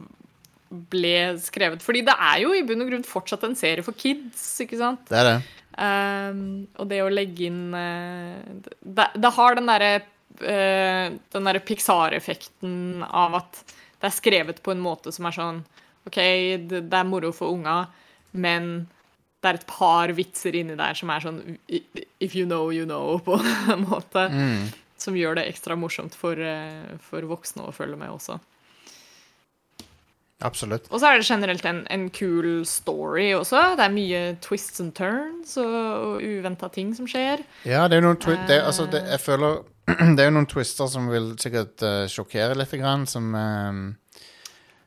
ble 0.91 1.37
skrevet. 1.39 1.83
Fordi 1.85 2.01
det 2.07 2.15
er 2.19 2.41
jo 2.43 2.51
i 2.51 2.65
bunn 2.67 2.83
og 2.83 2.91
grunn 2.91 3.05
fortsatt 3.07 3.45
en 3.47 3.55
serie 3.59 3.85
for 3.87 3.95
kids, 3.95 4.43
ikke 4.65 4.81
sant? 4.81 5.05
Det 5.07 5.21
er 5.21 5.29
det. 5.29 5.37
Um, 5.77 6.67
og 6.81 6.89
det 6.89 7.03
å 7.05 7.13
legge 7.13 7.51
inn 7.51 7.75
uh, 7.77 8.41
det, 8.81 9.11
det 9.13 9.31
har 9.37 9.59
den 9.59 9.69
derre 9.69 9.91
uh, 10.01 11.11
Den 11.13 11.49
derre 11.51 11.61
Pixar-effekten 11.61 13.05
av 13.05 13.37
at 13.43 13.61
det 14.01 14.09
er 14.09 14.15
skrevet 14.17 14.63
på 14.65 14.73
en 14.73 14.81
måte 14.81 15.13
som 15.13 15.29
er 15.29 15.37
sånn 15.37 15.59
OK, 16.09 16.17
det, 16.17 16.81
det 16.89 16.97
er 16.97 17.09
moro 17.09 17.29
for 17.35 17.53
unga, 17.53 17.91
men 18.33 18.87
det 19.43 19.51
er 19.51 19.59
et 19.59 19.69
par 19.69 20.13
vitser 20.17 20.57
inni 20.57 20.79
der 20.79 20.97
som 20.97 21.13
er 21.13 21.25
sånn 21.25 21.41
If 21.69 22.33
you 22.33 22.47
know, 22.49 22.71
you 22.73 22.89
know, 22.89 23.19
på 23.27 23.37
en 23.37 23.85
måte. 23.85 24.29
Som 24.97 25.19
gjør 25.19 25.37
det 25.37 25.49
ekstra 25.51 25.77
morsomt 25.77 26.17
for, 26.17 26.41
uh, 26.41 26.97
for 27.05 27.27
voksne 27.29 27.67
å 27.69 27.75
følge 27.77 28.01
med 28.01 28.15
også. 28.15 28.39
Absolutt. 30.45 30.91
Og 30.93 31.01
så 31.01 31.09
er 31.09 31.21
det 31.21 31.29
generelt 31.31 31.65
en, 31.65 31.79
en 31.91 32.11
kul 32.13 32.61
story 32.69 33.31
også. 33.33 33.63
Det 33.79 33.85
er 33.87 33.95
mye 33.95 34.21
twists 34.45 34.83
and 34.85 34.93
turns 34.97 35.55
og, 35.63 35.77
og 35.77 36.21
uventa 36.21 36.69
ting 36.73 36.91
som 36.97 37.09
skjer. 37.09 37.41
Ja, 37.65 37.87
det 37.89 37.97
er 37.97 38.05
noen 38.05 38.21
twi 38.21 38.37
det, 38.49 38.61
altså, 38.61 38.85
det, 38.93 39.01
Jeg 39.15 39.23
føler 39.25 39.63
Det 40.17 40.21
er 40.21 40.29
jo 40.29 40.35
noen 40.37 40.51
twister 40.51 40.91
som 40.93 41.09
vil 41.09 41.33
sikkert 41.41 41.81
uh, 41.87 42.05
sjokkere 42.11 42.59
litt, 42.59 42.75
grann, 42.77 43.07
som 43.09 43.33
uh, 43.33 44.21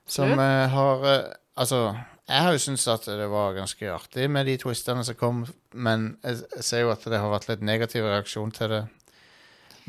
Som 0.10 0.36
eh, 0.38 0.70
har 0.70 1.06
eh, 1.08 1.28
Altså, 1.60 1.82
jeg 2.30 2.46
har 2.46 2.54
jo 2.54 2.62
syntes 2.62 2.86
at 2.88 3.10
det 3.10 3.26
var 3.32 3.58
ganske 3.58 3.90
artig 3.92 4.30
med 4.32 4.46
de 4.48 4.54
twistene 4.62 5.02
som 5.04 5.18
kom, 5.18 5.42
men 5.74 6.14
jeg, 6.24 6.44
jeg 6.56 6.64
ser 6.64 6.84
jo 6.86 6.92
at 6.94 7.04
det 7.10 7.20
har 7.20 7.34
vært 7.34 7.50
litt 7.50 7.66
negativ 7.66 8.06
reaksjon 8.06 8.54
til 8.56 8.72
det. 8.72 8.84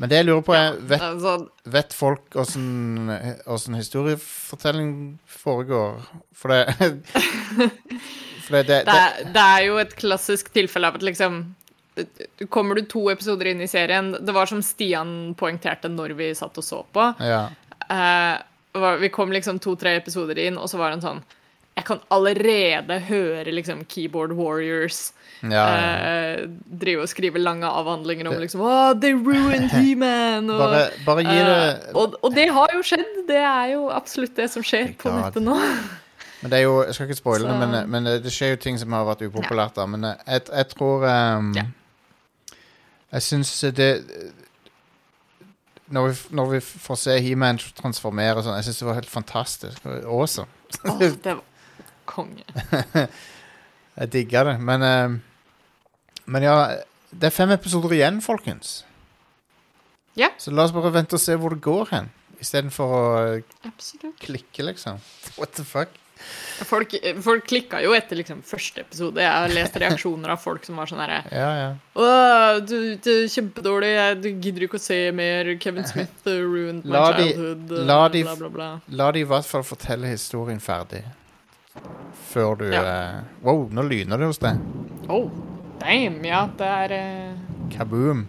Men 0.01 0.09
det 0.09 0.17
jeg 0.17 0.25
lurer 0.25 0.43
på, 0.45 0.53
er 0.57 0.77
vet, 0.89 1.03
sånn. 1.21 1.43
vet 1.69 1.93
folk 1.93 2.35
åssen 2.41 3.77
historiefortelling 3.77 4.93
foregår? 5.29 6.01
For 6.33 6.53
det 6.53 6.61
For 8.41 8.57
det, 8.57 8.63
det, 8.67 8.79
det, 8.87 9.33
det 9.35 9.41
er 9.41 9.65
jo 9.67 9.75
et 9.79 9.93
klassisk 9.95 10.49
tilfelle 10.55 10.89
av 10.89 10.97
at 10.97 11.05
liksom 11.05 11.43
Kommer 12.49 12.79
du 12.79 12.87
to 12.89 13.03
episoder 13.11 13.51
inn 13.51 13.61
i 13.61 13.67
serien 13.69 14.13
Det 14.17 14.33
var 14.33 14.49
som 14.49 14.63
Stian 14.65 15.35
poengterte 15.37 15.91
når 15.91 16.15
vi 16.17 16.31
satt 16.35 16.57
og 16.57 16.65
så 16.65 16.81
på. 16.95 17.05
Ja. 17.19 17.43
Uh, 17.91 18.97
vi 19.01 19.11
kom 19.13 19.33
liksom 19.35 19.59
to-tre 19.59 19.97
episoder 19.99 20.39
inn, 20.39 20.57
og 20.57 20.69
så 20.71 20.79
var 20.79 20.89
det 20.89 21.01
en 21.01 21.05
sånn 21.05 21.23
Jeg 21.77 21.85
kan 21.87 22.01
allerede 22.11 22.99
høre 23.07 23.51
liksom 23.51 23.85
Keyboard 23.89 24.33
Warriors 24.35 25.13
Ja, 25.41 25.49
ja. 25.49 26.33
eh, 26.35 26.41
drive 26.81 27.01
og 27.01 27.09
skrive 27.09 27.39
lange 27.41 27.65
avhandlinger 27.65 28.27
om 28.29 28.35
liksom 28.37 28.61
oh, 28.61 28.91
They 29.01 29.15
ruined 29.15 29.71
He-Man! 29.77 30.49
Og, 30.51 30.59
Bare, 30.59 30.83
bare 31.07 31.23
gi 31.25 31.37
det 31.39 31.55
eh, 31.55 31.95
og, 31.97 32.17
og 32.21 32.35
det 32.35 32.45
har 32.53 32.75
jo 32.75 32.83
skjedd. 32.85 33.15
Det 33.29 33.39
er 33.39 33.71
jo 33.73 33.87
absolutt 33.89 34.35
det 34.37 34.49
som 34.53 34.65
skjer 34.65 34.91
på 35.01 35.13
nettet 35.15 35.41
nå. 35.47 35.57
Men 36.41 36.53
det 36.53 36.59
er 36.59 36.65
jo, 36.67 36.75
Jeg 36.85 36.97
skal 36.97 37.09
ikke 37.09 37.19
spoile 37.21 37.49
det, 37.49 37.57
men, 37.63 37.89
men 37.89 38.09
det 38.09 38.19
det 38.25 38.33
skjer 38.35 38.53
jo 38.55 38.61
ting 38.61 38.77
som 38.81 38.93
har 38.97 39.07
vært 39.07 39.25
upopulært. 39.25 39.75
da 39.79 39.87
Men 39.89 40.05
eh, 40.11 40.21
jeg, 40.27 40.45
jeg 40.51 40.69
tror 40.75 41.07
um, 41.07 41.53
Ja. 41.57 41.65
Jeg 43.11 43.25
syns 43.25 43.49
det 43.75 43.89
når 45.91 46.07
vi, 46.07 46.35
når 46.37 46.45
vi 46.53 46.59
får 46.63 46.95
se 46.95 47.15
He-Man 47.19 47.57
transformere 47.75 48.43
sånn, 48.45 48.55
jeg 48.61 48.69
syns 48.69 48.77
det 48.79 48.87
var 48.87 48.99
helt 49.01 49.11
fantastisk. 49.11 49.87
Awesome. 50.07 50.47
Oh, 50.87 51.01
det 51.01 51.33
var 51.33 51.41
konge. 52.11 52.45
Jeg 54.01 54.11
digga 54.13 54.43
det. 54.47 54.55
Men, 54.63 54.83
um, 54.87 55.17
men 56.31 56.45
ja, 56.47 56.55
det 57.11 57.27
er 57.31 57.35
fem 57.35 57.51
episoder 57.55 57.95
igjen, 57.97 58.21
folkens. 58.23 58.81
Ja. 60.19 60.29
Så 60.39 60.51
la 60.51 60.65
oss 60.67 60.73
bare 60.75 60.91
vente 60.95 61.15
og 61.17 61.23
se 61.23 61.35
hvor 61.39 61.55
det 61.55 61.63
går 61.63 61.91
hen. 61.95 62.11
Istedenfor 62.41 62.93
å 62.97 63.01
eh, 63.37 63.57
Absolutt. 63.69 64.15
klikke, 64.23 64.63
liksom. 64.71 64.97
What 65.39 65.53
the 65.59 65.65
fuck? 65.67 65.97
Folk, 66.69 66.91
folk 67.25 67.47
klikka 67.49 67.79
jo 67.81 67.95
etter 67.97 68.19
liksom 68.19 68.43
første 68.45 68.83
episode. 68.83 69.17
Jeg 69.23 69.31
har 69.33 69.49
lest 69.55 69.77
reaksjoner 69.81 70.29
av 70.35 70.41
folk 70.43 70.67
som 70.67 70.77
var 70.77 70.89
sånn 70.91 70.99
herre 71.01 71.23
Ja, 71.33 71.47
ja. 71.57 71.69
Du, 72.61 72.75
du 73.01 73.09
er 73.15 73.25
kjempedårlig. 73.33 73.89
Du 74.21 74.27
gidder 74.29 74.67
ikke 74.67 74.77
å 74.77 74.83
se 74.83 74.99
mer. 75.17 75.49
Kevin 75.63 75.87
Smith 75.89 76.27
uh, 76.29 76.35
ruined 76.45 76.85
my 76.85 76.93
La 76.93 77.07
childhood. 77.17 77.63
uh, 77.73 77.81
la 77.89 77.97
de- 78.13 78.21
bla, 78.27 78.35
bla, 78.43 78.51
bla. 78.53 78.69
La 79.01 79.09
de 79.17 79.23
i 79.25 79.27
hvert 79.31 79.49
fall 79.49 79.65
fortelle 79.65 80.11
historien 80.13 80.61
ferdig. 80.61 81.01
Før 82.31 82.57
du 82.59 82.65
Ja. 82.71 82.81
eh, 82.83 83.23
Wow, 83.43 83.67
nå 83.71 83.81
lyner 83.87 84.17
det 84.21 84.27
hos 84.31 84.39
deg. 84.43 84.59
Oh, 85.09 85.29
damn. 85.79 86.19
Ja, 86.25 86.45
det 86.57 86.67
er 86.67 86.93
uh, 86.97 87.69
Kaboom. 87.73 88.25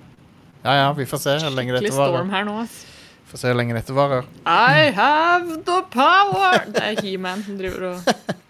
Ja 0.65 0.75
ja, 0.79 0.93
vi 0.95 1.05
får 1.11 1.19
se 1.19 1.37
hvor 1.43 1.51
lenge 1.57 1.73
dette 1.75 1.89
skikkelig 1.91 1.99
storm 1.99 2.29
varer. 2.31 2.31
her 2.37 2.45
nå. 2.47 2.57
ass. 2.63 2.77
Får 3.33 3.39
se 3.41 3.49
hvor 3.51 3.57
lenge 3.59 3.75
dette 3.75 3.95
varer. 3.97 4.25
I 4.47 4.91
have 4.95 5.57
the 5.67 5.81
power! 5.91 6.63
Det 6.71 6.83
er 6.83 7.01
He-Man 7.03 7.43
som 7.47 7.57
driver 7.59 7.87
og 7.97 7.99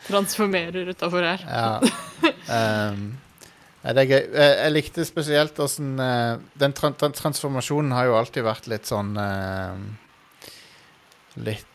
transformerer 0.09 0.91
utafor 0.93 1.23
her. 1.25 1.45
Ja. 1.47 1.81
Um, 2.93 3.15
det 3.83 3.99
er 4.05 4.11
gøy. 4.11 4.21
Eh, 4.35 4.55
Jeg 4.65 4.73
likte 4.77 5.05
spesielt 5.09 5.57
åssen 5.59 5.97
den, 5.99 6.73
transformasjonen 6.77 7.93
har 7.97 8.05
jo 8.11 8.19
alltid 8.19 8.45
vært 8.47 8.69
litt 8.71 8.87
sånn 8.91 9.17
eh, 9.19 9.75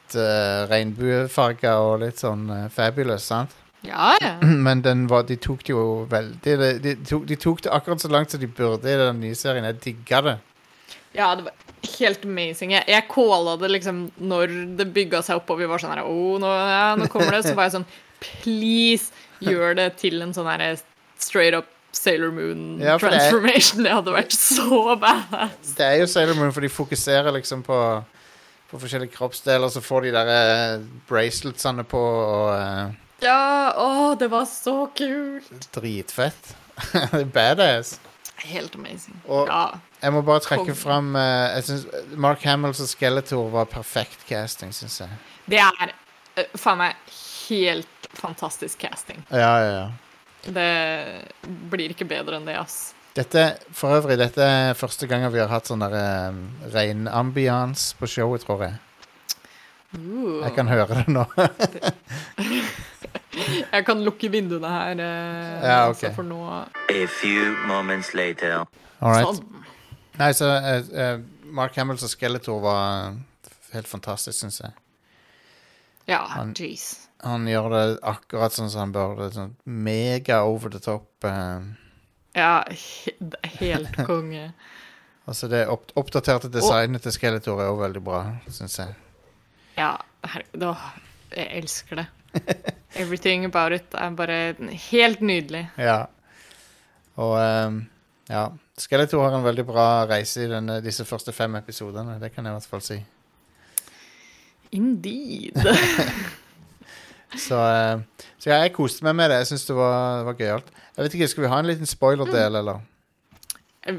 Litt 0.08 0.16
uh, 0.16 0.64
regnbuefarga 0.72 1.74
og 1.84 1.98
litt 2.06 2.22
sånn 2.22 2.46
uh, 2.48 2.68
fabulous, 2.72 3.28
sant? 3.28 3.52
Ja, 3.88 4.16
ja. 4.20 4.32
Men 4.42 4.82
den 4.84 5.06
var, 5.08 5.28
de 5.28 5.36
tok 5.40 5.62
det 5.64 5.72
jo 5.72 5.82
veldig 6.10 6.54
de, 6.60 6.70
de, 6.82 6.94
tok, 7.08 7.28
de 7.30 7.36
tok 7.40 7.62
det 7.64 7.72
akkurat 7.72 8.02
så 8.02 8.10
langt 8.12 8.34
som 8.34 8.42
de 8.42 8.48
burde 8.50 8.90
i 8.90 8.96
den 9.00 9.20
nye 9.22 9.36
serien. 9.38 9.68
Jeg 9.70 9.78
digga 9.84 10.22
det. 10.26 10.34
Ja, 11.16 11.30
det 11.38 11.46
var 11.46 11.54
helt 12.00 12.26
amazing. 12.26 12.74
Jeg, 12.74 12.84
jeg 12.90 13.06
calla 13.14 13.54
det 13.62 13.70
liksom 13.76 14.02
når 14.18 14.56
det 14.80 14.90
bygga 14.96 15.22
seg 15.24 15.40
opp, 15.40 15.54
og 15.54 15.62
vi 15.62 15.70
var 15.70 15.80
sånn 15.84 15.94
her 15.94 16.04
oh, 16.10 16.36
nå, 16.42 16.50
ja, 16.52 16.90
nå 17.00 17.08
kommer 17.14 17.38
det. 17.38 17.46
Så 17.46 17.54
var 17.56 17.70
jeg 17.70 17.78
sånn 17.78 17.88
Please, 18.18 19.14
gjør 19.46 19.78
det 19.78 19.92
til 20.02 20.26
en 20.26 20.34
sånn 20.36 20.50
her 20.50 20.66
straight 21.22 21.56
up 21.56 21.70
Sailor 21.96 22.34
Moon 22.34 22.82
Ja, 22.82 22.98
transformation. 23.00 23.84
det. 23.84 23.90
Det 23.90 23.96
hadde 23.96 24.14
vært 24.18 24.36
så 24.36 24.98
badass. 25.00 25.74
Det 25.78 25.86
er 25.86 26.02
jo 26.02 26.10
Sailor 26.10 26.38
Moon, 26.38 26.52
for 26.54 26.66
de 26.66 26.70
fokuserer 26.74 27.32
liksom 27.38 27.64
på, 27.66 27.78
på 28.72 28.80
forskjellige 28.82 29.14
kroppsdeler. 29.16 29.70
Så 29.74 29.82
får 29.86 30.08
de 30.08 30.12
der 30.16 30.32
eh, 30.34 30.86
braceletsene 31.10 31.84
på, 31.88 32.02
og 32.02 32.54
eh, 32.56 32.96
Ja, 33.24 33.74
å, 33.80 34.16
det 34.20 34.28
var 34.32 34.46
så 34.50 34.88
kult. 34.98 35.50
dritfett. 35.76 36.56
Det 36.94 37.24
er 37.24 37.30
Badass. 37.34 37.96
Helt 38.46 38.76
amazing. 38.78 39.16
Og- 39.26 39.48
ja. 39.50 39.64
Jeg 39.98 40.14
må 40.14 40.20
bare 40.22 40.44
trekke 40.46 40.62
Konge. 40.68 40.76
fram 40.78 41.08
eh, 41.18 41.56
jeg 41.56 41.64
synes 41.66 42.12
Mark 42.22 42.44
Hamill 42.46 42.70
og 42.70 42.86
Skeletor 42.92 43.48
var 43.50 43.66
perfekt 43.66 44.28
casting, 44.30 44.70
syns 44.78 45.00
jeg. 45.02 45.10
Det 45.50 45.58
er 45.64 45.94
eh, 46.38 46.52
faen 46.54 46.78
meg 46.84 47.00
helt 47.48 48.10
fantastisk 48.14 48.78
casting. 48.84 49.24
Ja, 49.34 49.56
ja, 49.64 49.72
ja. 49.80 49.88
Det 50.54 50.68
blir 51.74 51.92
ikke 51.96 52.06
bedre 52.08 52.38
enn 52.38 52.46
det, 52.46 52.60
ass. 52.62 52.94
Dette, 53.18 53.44
for 53.74 53.96
øvrig, 53.98 54.18
dette 54.20 54.44
er 54.46 54.76
første 54.78 55.08
gangen 55.10 55.32
vi 55.34 55.40
har 55.42 55.50
hatt 55.50 55.66
sånn 55.70 55.82
der 55.82 55.96
eh, 55.98 56.36
reinambians 56.76 57.90
på 57.98 58.06
showet, 58.12 58.44
tror 58.46 58.62
jeg. 58.68 58.76
Uh. 59.98 60.44
Jeg 60.44 60.54
kan 60.58 60.68
høre 60.70 61.00
det 61.00 61.08
nå. 61.10 61.24
Jeg 63.72 63.86
kan 63.86 64.00
lukke 64.06 64.30
vinduene 64.34 64.70
her, 64.72 65.00
uh, 65.00 65.64
Ja, 65.64 65.78
ok. 65.90 65.94
altså, 65.94 66.10
for 66.16 66.26
nå 66.26 66.40
A 66.90 67.04
few 67.20 67.52
moments 67.70 68.14
later. 68.18 68.64
All 69.00 69.14
right. 69.14 69.28
Sånn. 69.28 69.66
Nei, 70.18 70.32
så 70.34 70.50
uh, 70.50 71.20
Mark 71.54 71.78
Hamills 71.78 72.04
og 72.08 72.10
Skeletor 72.12 72.62
var 72.64 73.18
helt 73.74 73.90
fantastisk, 73.90 74.40
syns 74.42 74.62
jeg. 74.64 74.74
Ja, 76.10 76.24
Han- 76.38 76.54
jeez. 76.58 77.04
Han 77.26 77.48
gjør 77.50 77.70
det 77.74 77.84
akkurat 78.06 78.54
sånn 78.54 78.70
som 78.70 78.80
han 78.86 78.92
bør. 78.94 79.16
Det 79.18 79.26
er 79.32 79.36
sånn 79.40 79.54
mega 79.66 80.44
over 80.46 80.70
the 80.70 80.80
top. 80.80 81.08
eh, 81.26 81.62
Ja, 82.38 82.62
helt 83.60 83.98
konge. 84.10 84.52
altså 85.26 85.50
det 85.52 85.64
opp 85.74 85.92
oppdaterte 85.98 86.52
designet 86.54 87.02
til 87.04 87.16
Skeletor 87.16 87.62
er 87.64 87.72
også 87.72 87.82
veldig 87.82 88.04
bra, 88.06 88.22
syns 88.54 88.78
jeg. 88.80 88.94
Ja, 89.78 89.96
herregud. 90.26 90.86
Jeg 91.34 91.50
elsker 91.60 92.04
det. 92.04 92.08
Everything 92.96 93.46
about 93.46 93.74
it 93.74 93.94
er 93.98 94.14
bare 94.16 94.56
helt 94.92 95.22
nydelig. 95.22 95.68
Ja. 95.78 96.06
Og 97.18 97.36
um, 97.68 97.84
ja. 98.30 98.48
Skeletor 98.78 99.26
har 99.26 99.38
en 99.38 99.46
veldig 99.46 99.66
bra 99.66 100.06
reise 100.06 100.46
i 100.46 100.50
denne, 100.50 100.80
disse 100.86 101.06
første 101.06 101.34
fem 101.34 101.56
episodene. 101.58 102.20
Det 102.22 102.32
kan 102.34 102.46
jeg 102.46 102.54
i 102.54 102.58
hvert 102.60 102.74
fall 102.74 102.84
si. 102.86 103.00
Indeed. 104.78 105.58
Så, 107.36 107.58
uh, 107.60 108.00
så 108.40 108.50
ja, 108.54 108.62
jeg 108.64 108.72
koste 108.72 109.04
meg 109.04 109.18
med 109.20 109.28
det. 109.28 109.42
Jeg 109.42 109.50
syns 109.50 109.66
det 109.68 109.76
var, 109.76 110.22
var 110.24 110.38
gøyalt. 110.40 110.70
Jeg 110.98 111.06
vet 111.06 111.18
ikke, 111.18 111.30
Skal 111.30 111.46
vi 111.46 111.50
ha 111.54 111.60
en 111.62 111.70
liten 111.70 111.90
spoiler-del, 111.90 112.58
eller? 112.58 112.82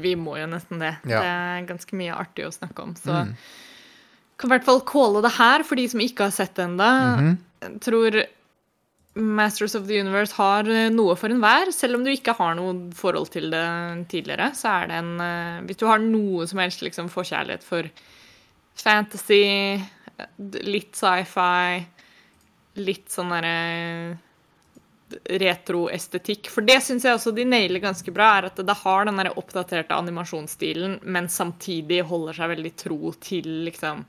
Vi 0.03 0.13
må 0.19 0.35
jo 0.37 0.49
nesten 0.51 0.81
det. 0.83 0.97
Ja. 1.09 1.21
Det 1.23 1.29
er 1.29 1.69
ganske 1.69 1.97
mye 1.97 2.17
artig 2.19 2.45
å 2.45 2.53
snakke 2.53 2.83
om. 2.83 2.91
Så 2.99 3.23
kan 4.39 4.49
i 4.49 4.53
hvert 4.53 4.67
fall 4.67 4.83
calle 4.87 5.23
det 5.25 5.31
her 5.37 5.63
for 5.67 5.79
de 5.79 5.87
som 5.89 6.03
ikke 6.03 6.27
har 6.27 6.35
sett 6.35 6.53
det 6.59 6.67
ennå. 6.67 6.91
Jeg 7.63 7.79
tror 7.83 8.19
Masters 9.19 9.75
of 9.75 9.87
the 9.87 9.97
Universe 9.99 10.35
har 10.37 10.67
eh, 10.69 10.89
noe 10.93 11.15
for 11.19 11.33
enhver. 11.33 11.71
Selv 11.75 11.97
om 11.97 12.05
du 12.05 12.11
ikke 12.11 12.35
har 12.37 12.55
noe 12.57 12.91
forhold 12.95 13.31
til 13.33 13.49
det 13.51 13.65
tidligere, 14.11 14.51
så 14.55 14.75
er 14.77 14.91
det 14.91 14.99
en 15.01 15.11
eh, 15.23 15.61
Hvis 15.67 15.81
du 15.81 15.87
har 15.89 16.03
noe 16.03 16.47
som 16.47 16.61
helst 16.61 16.83
liksom 16.85 17.09
forkjærlighet 17.11 17.65
for 17.65 17.89
fantasy, 18.79 19.41
eh, 19.75 20.29
litt 20.69 20.95
sci-fi, 20.95 21.81
litt 22.79 23.09
sånn 23.11 23.33
derre 23.33 23.57
retroestetikk. 25.41 26.49
For 26.53 26.65
det 26.65 26.79
syns 26.85 27.07
jeg 27.07 27.17
også 27.17 27.33
de 27.35 27.45
nailer 27.47 27.81
ganske 27.83 28.13
bra, 28.13 28.31
er 28.37 28.49
at 28.49 28.61
det 28.65 28.77
har 28.83 29.09
den 29.09 29.21
der 29.21 29.31
oppdaterte 29.39 29.97
animasjonsstilen, 29.97 30.99
men 31.03 31.29
samtidig 31.31 32.03
holder 32.09 32.37
seg 32.37 32.53
veldig 32.53 32.73
tro 32.79 33.13
til 33.21 33.49
liksom 33.67 34.05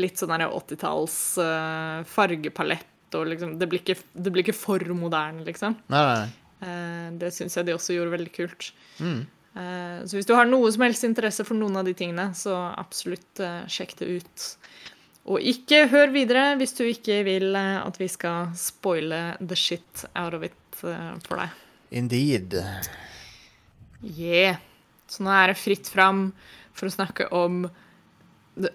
litt 0.00 0.20
sånn 0.20 0.32
der 0.32 0.48
80-talls 0.48 1.16
uh, 1.42 2.04
fargepalett, 2.08 2.88
og 3.16 3.26
liksom 3.28 3.58
det 3.60 3.68
blir, 3.68 3.82
ikke, 3.84 3.98
det 4.12 4.32
blir 4.32 4.46
ikke 4.46 4.56
for 4.56 4.94
moderne, 4.96 5.44
liksom. 5.44 5.76
Nei, 5.92 6.04
nei. 6.08 6.30
Eh, 6.62 7.06
det 7.18 7.32
syns 7.34 7.56
jeg 7.58 7.66
de 7.66 7.74
også 7.76 7.96
gjorde 7.96 8.14
veldig 8.14 8.32
kult. 8.34 8.72
Eh, 9.52 9.98
så 10.06 10.16
hvis 10.16 10.28
du 10.28 10.34
har 10.36 10.48
noe 10.48 10.70
som 10.72 10.84
helst 10.86 11.06
interesse 11.06 11.44
for 11.46 11.58
noen 11.58 11.80
av 11.80 11.88
de 11.88 11.94
tingene, 11.98 12.30
så 12.38 12.54
absolutt 12.70 13.42
eh, 13.42 13.64
sjekk 13.70 13.96
det 14.00 14.10
ut. 14.20 14.46
Og 15.30 15.38
ikke 15.38 15.84
hør 15.92 16.10
videre 16.14 16.56
hvis 16.58 16.74
du 16.74 16.82
ikke 16.88 17.20
vil 17.26 17.54
eh, 17.58 17.78
at 17.78 18.00
vi 18.00 18.08
skal 18.10 18.50
spoile 18.58 19.36
the 19.38 19.58
shit 19.58 20.04
out 20.18 20.34
of 20.34 20.42
it 20.46 20.82
eh, 20.82 21.14
for 21.26 21.38
deg. 21.38 21.54
Indeed. 21.92 22.58
Yeah. 24.02 24.58
Så 25.06 25.22
nå 25.22 25.30
er 25.30 25.52
det 25.52 25.60
fritt 25.60 25.90
fram 25.92 26.30
for 26.74 26.88
å 26.88 26.94
snakke 26.94 27.28
om 27.36 27.66
det, 28.56 28.72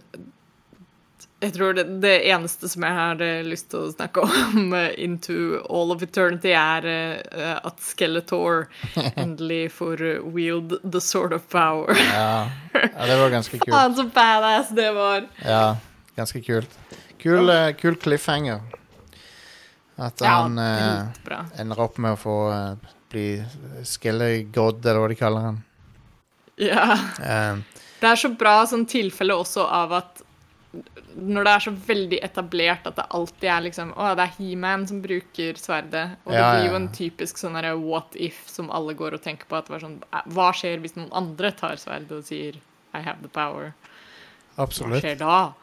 Jeg 1.42 1.54
tror 1.54 1.76
det, 1.78 1.84
det 2.02 2.14
eneste 2.32 2.70
som 2.70 2.86
jeg 2.86 2.96
har 2.96 3.24
eh, 3.26 3.44
lyst 3.46 3.68
til 3.74 3.84
å 3.84 3.92
snakke 3.92 4.24
om 4.30 4.72
into 4.96 5.60
all 5.68 5.92
of 5.92 6.06
eternity, 6.06 6.54
er 6.56 6.88
at 7.58 7.84
Skeletor 7.84 8.70
endelig 9.20 9.74
får 9.76 10.06
wield 10.32 10.80
the 10.86 11.04
sword 11.04 11.36
of 11.36 11.44
power. 11.52 11.92
Ja. 12.08 12.48
ja, 12.72 13.04
det 13.12 13.20
var 13.20 13.36
ganske 13.36 13.60
kult. 13.66 13.76
Faen, 13.76 14.00
så 14.00 14.08
badass 14.16 14.72
det 14.78 14.90
var. 14.96 15.28
Ja, 15.44 15.76
ganske 16.18 16.42
kult. 16.46 16.74
Kul, 17.22 17.50
uh, 17.50 17.72
kul 17.80 17.96
cliffhanger. 18.02 18.62
At 19.98 20.22
Ja, 20.22 20.44
han 20.44 20.60
eh, 20.62 21.08
dritbra. 21.10 21.40
ender 21.58 21.80
opp 21.82 21.98
med 21.98 22.14
å 22.14 22.20
få 22.22 22.34
eh, 22.54 22.92
bli 23.10 23.24
Skellegod, 23.88 24.86
eller 24.86 25.00
hva 25.02 25.08
de 25.10 25.16
kaller 25.18 25.46
han. 25.48 25.58
Ja. 26.62 26.84
Eh, 27.22 27.58
Det 28.00 28.12
er 28.12 28.20
så 28.22 28.30
bra 28.38 28.60
sånn 28.70 28.86
tilfelle 28.86 29.34
også 29.34 29.64
av 29.66 29.94
at 29.98 30.22
når 31.18 31.48
det 31.48 31.52
er 31.56 31.64
så 31.66 31.72
veldig 31.88 32.18
etablert 32.28 32.86
at 32.86 32.98
det 33.00 33.06
alltid 33.18 33.48
er 33.50 33.62
liksom 33.66 33.94
Å, 33.98 34.12
det 34.20 34.26
er 34.28 34.34
He-Man 34.38 34.84
som 34.86 35.00
bruker 35.02 35.58
sverdet. 35.58 36.12
Og 36.28 36.34
det 36.36 36.38
Ja, 36.44 36.52
blir 36.54 36.66
ja. 36.68 36.70
jo 36.70 36.76
en 36.78 36.90
typisk 36.94 37.40
sånn 37.42 37.58
derre 37.58 37.72
what 37.82 38.14
if 38.14 38.44
som 38.52 38.70
alle 38.70 38.94
går 38.94 39.16
og 39.18 39.24
tenker 39.26 39.50
på. 39.50 39.58
At 39.58 39.66
det 39.66 39.74
var 39.74 39.82
sånn 39.88 39.98
Hva 40.36 40.52
skjer 40.54 40.78
hvis 40.84 40.94
noen 41.00 41.10
andre 41.18 41.50
tar 41.58 41.80
sverdet 41.82 42.12
og 42.20 42.28
sier 42.28 42.60
I 42.94 43.02
have 43.02 43.24
the 43.26 43.32
power? 43.34 43.74
Hva 44.54 44.68
absolutt. 44.68 45.02
skjer 45.02 45.18
da? 45.18 45.54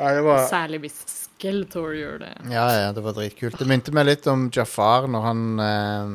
Ja, 0.00 0.12
det 0.16 0.24
var, 0.24 0.46
Særlig 0.48 0.80
hvis 0.86 0.98
Skeletor 1.06 1.92
gjør 1.96 2.20
det. 2.22 2.34
ja, 2.52 2.66
ja, 2.86 2.92
det 2.96 3.04
var 3.04 3.16
dritkult. 3.16 3.58
Det 3.60 3.68
minte 3.68 3.92
meg 3.96 4.08
litt 4.08 4.26
om 4.32 4.48
Jafar 4.52 5.08
når 5.12 5.26
han 5.28 5.42
eh, 5.64 6.14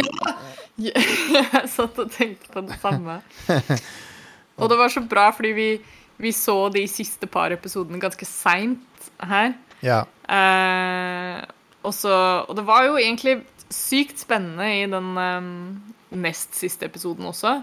Ja! 0.00 0.34
Jeg 0.76 1.68
satt 1.72 1.96
og 2.02 2.10
tenkte 2.12 2.50
på 2.52 2.62
det 2.66 2.76
samme. 2.82 3.20
Og 4.60 4.70
det 4.72 4.78
var 4.80 4.92
så 4.92 5.02
bra, 5.04 5.30
fordi 5.36 5.52
vi, 5.56 5.68
vi 6.20 6.32
så 6.32 6.56
de 6.72 6.82
siste 6.88 7.28
par 7.28 7.52
episodene 7.52 8.00
ganske 8.00 8.28
seint 8.28 9.10
her. 9.20 9.52
Ja. 9.84 10.02
Eh, 10.28 11.42
og, 11.82 11.92
så, 11.94 12.12
og 12.48 12.56
det 12.56 12.64
var 12.68 12.86
jo 12.88 12.96
egentlig 13.00 13.38
sykt 13.72 14.22
spennende 14.22 14.68
i 14.78 14.86
den 14.88 15.12
um, 15.18 15.50
nest 16.16 16.56
siste 16.56 16.88
episoden 16.88 17.28
også. 17.28 17.58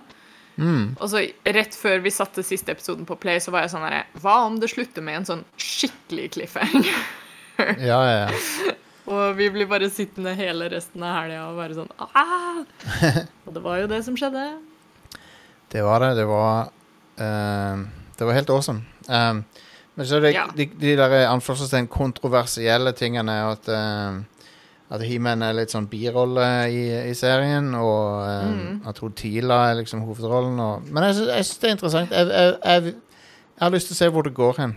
Og 1.01 1.09
så 1.09 1.23
rett 1.55 1.73
før 1.75 2.03
vi 2.03 2.11
satte 2.13 2.43
siste 2.45 2.71
episoden 2.75 3.07
på 3.09 3.15
play, 3.17 3.39
så 3.41 3.51
var 3.53 3.65
jeg 3.65 3.71
sånn 3.73 3.85
herre 3.87 4.03
Hva 4.21 4.35
om 4.45 4.59
det 4.61 4.69
slutter 4.69 5.01
med 5.05 5.21
en 5.21 5.25
sånn 5.31 5.43
skikkelig 5.57 6.31
cliffhanger? 6.37 6.89
Ja, 7.77 7.99
ja, 8.01 8.13
ja. 8.25 8.73
og 9.13 9.35
vi 9.37 9.45
blir 9.53 9.67
bare 9.69 9.85
sittende 9.93 10.31
hele 10.35 10.65
resten 10.73 11.03
av 11.05 11.19
helga 11.21 11.43
og 11.51 11.59
bare 11.59 11.75
sånn 11.77 11.91
ah! 12.01 12.63
Og 13.45 13.51
det 13.53 13.61
var 13.61 13.77
jo 13.83 13.89
det 13.91 13.99
som 14.07 14.17
skjedde. 14.17 14.45
Det 15.69 15.83
var 15.85 16.01
det. 16.01 16.09
Det 16.17 16.25
var 16.29 16.71
uh, 17.21 17.83
Det 18.17 18.25
var 18.25 18.33
helt 18.39 18.49
awesome. 18.53 18.81
Um, 19.05 19.43
men 19.93 20.09
så 20.09 20.17
er 20.17 20.25
det 20.25 20.31
Ja. 20.33 20.47
de, 20.57 20.65
de 20.81 20.95
der 20.97 21.13
anførselstegn 21.29 21.87
kontroversielle 21.93 22.95
tingene 22.97 23.35
og 23.45 23.59
at 23.59 23.69
uh, 23.69 24.21
at 24.93 25.01
He-Man 25.01 25.41
er 25.41 25.55
litt 25.57 25.71
sånn 25.73 25.87
birolle 25.89 26.45
i, 26.69 26.81
i 27.09 27.13
serien, 27.17 27.71
og 27.73 28.23
eh, 28.27 28.49
Mm. 28.53 28.81
at 28.91 28.99
hun 29.01 29.13
Tila 29.17 29.57
er 29.71 29.79
liksom 29.81 30.03
hovedrollen. 30.05 30.59
Og, 30.61 30.89
men 30.93 31.07
jeg, 31.09 31.23
jeg 31.31 31.45
syns 31.47 31.57
det 31.63 31.69
er 31.69 31.77
interessant. 31.77 32.11
Jeg, 32.13 32.27
jeg, 32.29 32.83
jeg 32.93 33.63
har 33.65 33.73
lyst 33.73 33.89
til 33.89 33.95
å 33.97 34.01
se 34.03 34.09
hvor 34.13 34.27
det 34.27 34.33
går 34.37 34.59
hen. 34.61 34.75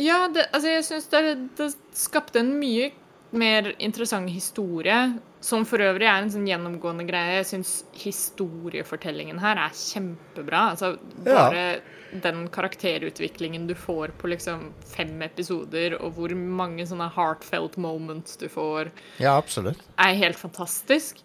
Ja, 0.00 0.26
det, 0.34 0.44
altså 0.52 0.68
jeg 0.72 0.84
syns 0.88 1.06
det, 1.12 1.22
det 1.58 1.70
skapte 1.96 2.40
en 2.40 2.52
mye 2.60 2.90
mer 3.32 3.72
interessant 3.78 4.30
historie, 4.30 5.18
som 5.42 5.64
for 5.66 5.82
øvrig 5.82 6.06
er 6.06 6.20
en 6.22 6.30
sånn 6.32 6.46
gjennomgående 6.46 7.06
greie. 7.08 7.38
Jeg 7.40 7.48
syns 7.48 7.72
historiefortellingen 7.98 9.40
her 9.42 9.58
er 9.58 9.74
kjempebra. 9.76 10.68
Altså 10.74 10.94
bare 11.24 11.80
den 12.22 12.44
karakterutviklingen 12.52 13.66
du 13.66 13.74
får 13.78 14.12
på 14.20 14.28
liksom 14.34 14.68
fem 14.92 15.14
episoder, 15.24 15.96
og 16.00 16.18
hvor 16.18 16.34
mange 16.36 16.84
sånne 16.88 17.08
heartfelt 17.16 17.78
moments 17.80 18.36
du 18.36 18.48
får, 18.52 18.92
Ja, 19.22 19.38
absolutt. 19.38 19.80
er 19.96 20.14
helt 20.20 20.38
fantastisk. 20.38 21.24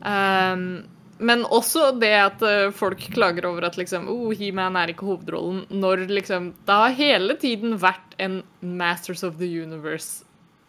Um, 0.00 0.86
men 1.18 1.44
også 1.44 1.92
det 2.00 2.10
at 2.18 2.42
eh, 2.42 2.72
folk 2.74 2.98
klager 3.14 3.46
over 3.46 3.68
at 3.68 3.76
liksom, 3.78 4.08
oh, 4.10 4.32
He-Man 4.34 4.74
er 4.76 4.90
ikke 4.90 5.06
hovedrollen, 5.06 5.60
når 5.70 6.08
liksom 6.10 6.52
Det 6.66 6.74
har 6.80 6.96
hele 6.98 7.36
tiden 7.38 7.76
vært 7.78 8.16
en 8.18 8.42
Masters 8.60 9.22
of 9.22 9.38
the 9.38 9.46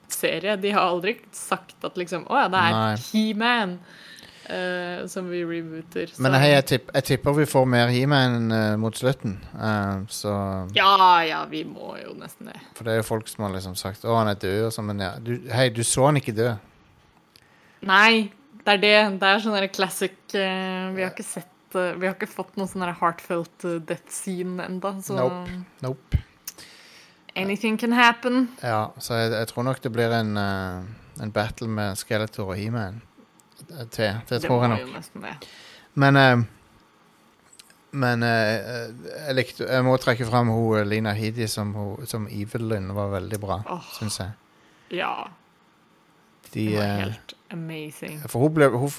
Universe-serie. 0.06 0.56
De 0.62 0.72
har 0.72 0.82
aldri 0.82 1.20
sagt 1.32 1.84
at 1.84 1.96
liksom 1.98 2.26
Å 2.28 2.44
ja, 2.44 2.48
det 2.50 2.66
er 2.66 3.08
He-Man 3.12 3.80
Uh, 4.46 5.08
som 5.08 5.26
vi 5.30 5.40
rebooter. 5.42 6.06
så- 6.06 6.22
Men 6.22 6.34
hei, 6.34 6.52
jeg, 6.52 6.66
tipp, 6.66 6.92
jeg 6.94 7.04
tipper 7.04 7.34
vi 7.34 7.46
får 7.46 7.66
mer 7.66 7.88
He-Man 7.88 8.52
uh, 8.52 8.78
mot 8.78 8.94
slutten. 8.94 9.40
Uh, 9.56 10.06
så 10.08 10.70
Ja, 10.76 11.24
ja, 11.26 11.46
vi 11.46 11.64
må 11.64 11.98
jo 11.98 12.14
nesten 12.14 12.52
det. 12.52 12.60
For 12.76 12.84
det 12.84 12.94
er 12.94 12.98
jo 12.98 13.08
folk 13.08 13.28
som 13.28 13.46
har 13.46 13.54
liksom 13.56 13.76
sagt 13.76 14.04
'Å, 14.04 14.16
han 14.16 14.28
er 14.28 14.36
død', 14.36 14.68
og 14.68 14.72
sånn, 14.72 14.86
men 14.86 15.00
ja. 15.00 15.16
du, 15.18 15.50
Hei, 15.50 15.70
du 15.70 15.82
så 15.82 16.06
han 16.06 16.18
ikke 16.18 16.36
dø. 16.36 16.56
Nei, 17.82 18.32
det 18.64 18.68
er 18.68 18.78
det. 18.78 19.20
Det 19.20 19.24
er 19.24 19.40
sånn 19.40 19.58
der 19.60 19.68
classic 19.68 20.14
Vi 20.32 21.02
har 21.02 21.10
ikke 21.10 21.26
sett 21.26 21.74
Vi 21.74 22.06
har 22.06 22.14
ikke 22.14 22.30
fått 22.30 22.56
noe 22.56 22.68
sånn 22.68 22.86
heartfelt 22.86 23.66
death 23.88 24.12
scene 24.12 24.62
enda, 24.62 24.94
så 25.02 25.16
Nope. 25.16 25.66
Nope. 25.82 26.22
Anything 27.36 27.78
can 27.80 27.92
happen. 27.94 28.50
Ja, 28.64 28.86
så 29.00 29.14
jeg, 29.14 29.32
jeg 29.32 29.48
tror 29.48 29.64
nok 29.64 29.82
det 29.84 29.92
blir 29.92 30.12
en, 30.20 30.38
uh, 30.38 31.24
en 31.24 31.32
battle 31.32 31.68
med 31.68 31.96
Skeletor 31.96 32.50
og 32.54 32.56
He-Man 32.58 33.02
eh, 33.80 33.86
til. 33.92 34.14
Det 34.30 34.42
tror 34.44 34.66
jeg 34.66 34.70
nok. 35.16 35.48
Men 35.96 36.16
uh, 36.16 36.44
Men 37.96 38.24
eh, 38.24 38.90
jeg, 39.28 39.36
likte, 39.38 39.64
jeg 39.72 39.84
må 39.88 39.94
trekke 39.98 40.26
fram 40.28 40.50
hun 40.52 40.88
Lina 40.88 41.14
Hidi 41.16 41.48
som, 41.48 41.70
hun- 41.74 42.06
som 42.06 42.26
Evelyn. 42.28 42.90
var 42.96 43.08
veldig 43.14 43.40
bra, 43.40 43.62
oh, 43.72 43.86
syns 44.00 44.18
jeg. 44.20 44.32
Ja, 44.92 45.14
De, 46.54 46.66
det 46.68 46.76
var 46.78 46.84
helt 47.06 47.34
amazing. 47.52 48.20
for 48.28 48.40
ble 48.50 48.68
hun, 48.70 48.90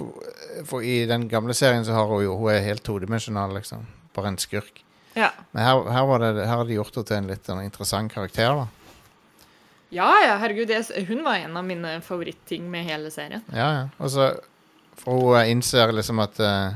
For 0.65 0.81
i 0.81 1.05
den 1.07 1.29
gamle 1.29 1.55
serien 1.55 1.85
så 1.85 1.93
har 1.93 2.07
hun 2.09 2.25
jo 2.25 2.37
Hun 2.37 2.51
er 2.55 2.59
helt 2.65 2.83
todimensjonal, 2.85 3.53
liksom. 3.55 3.85
Bare 4.15 4.29
en 4.29 4.39
skurk. 4.39 4.81
Ja. 5.17 5.31
Men 5.53 5.65
her, 5.65 5.85
her, 5.97 6.09
var 6.09 6.23
det, 6.23 6.33
her 6.45 6.59
har 6.61 6.67
de 6.69 6.77
gjort 6.77 6.97
henne 6.99 7.09
til 7.09 7.17
en 7.17 7.31
litt 7.31 7.49
en 7.53 7.63
interessant 7.65 8.13
karakter. 8.13 8.53
da 8.63 8.67
ja, 9.95 10.09
ja, 10.27 10.35
herregud. 10.43 10.71
Jeg, 10.71 11.07
hun 11.07 11.23
var 11.25 11.39
en 11.41 11.57
av 11.57 11.65
mine 11.65 12.01
favoritting 12.03 12.67
med 12.71 12.85
hele 12.89 13.11
serien. 13.15 13.45
Ja, 13.55 13.69
ja. 13.77 13.85
Og 14.03 14.11
så 14.11 14.33
For 14.99 15.21
hun 15.21 15.37
eh, 15.39 15.53
innser 15.53 15.93
liksom 15.95 16.19
at 16.25 16.41
uh, 16.43 16.75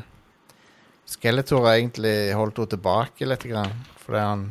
Skeletor 1.08 1.64
har 1.66 1.80
egentlig 1.80 2.32
holdt 2.36 2.60
henne 2.60 2.74
tilbake 2.76 3.26
litt. 3.26 3.46
Fordi 4.04 4.22
han 4.22 4.46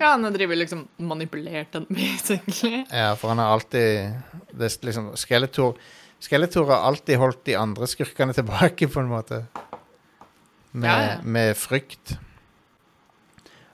Ja, 0.00 0.10
han 0.16 0.26
har 0.26 0.34
drevet 0.34 0.58
liksom 0.58 0.88
manipulert 0.96 1.72
den, 1.72 1.86
basically. 2.00 2.84
Ja, 2.90 3.14
for 3.16 3.30
han 3.30 3.38
har 3.38 3.54
alltid 3.54 4.18
det 4.50 4.72
liksom, 4.82 5.12
Skeletor 5.16 5.78
Skeletor 6.18 6.66
har 6.66 6.82
alltid 6.88 7.18
holdt 7.18 7.44
de 7.46 7.54
andre 7.54 7.86
skurkene 7.86 8.34
tilbake, 8.34 8.88
på 8.90 9.00
en 9.00 9.10
måte. 9.12 9.44
Med, 10.72 10.88
Ja, 10.88 11.00
ja. 11.00 11.20
med 11.22 11.54
frykt. 11.56 12.18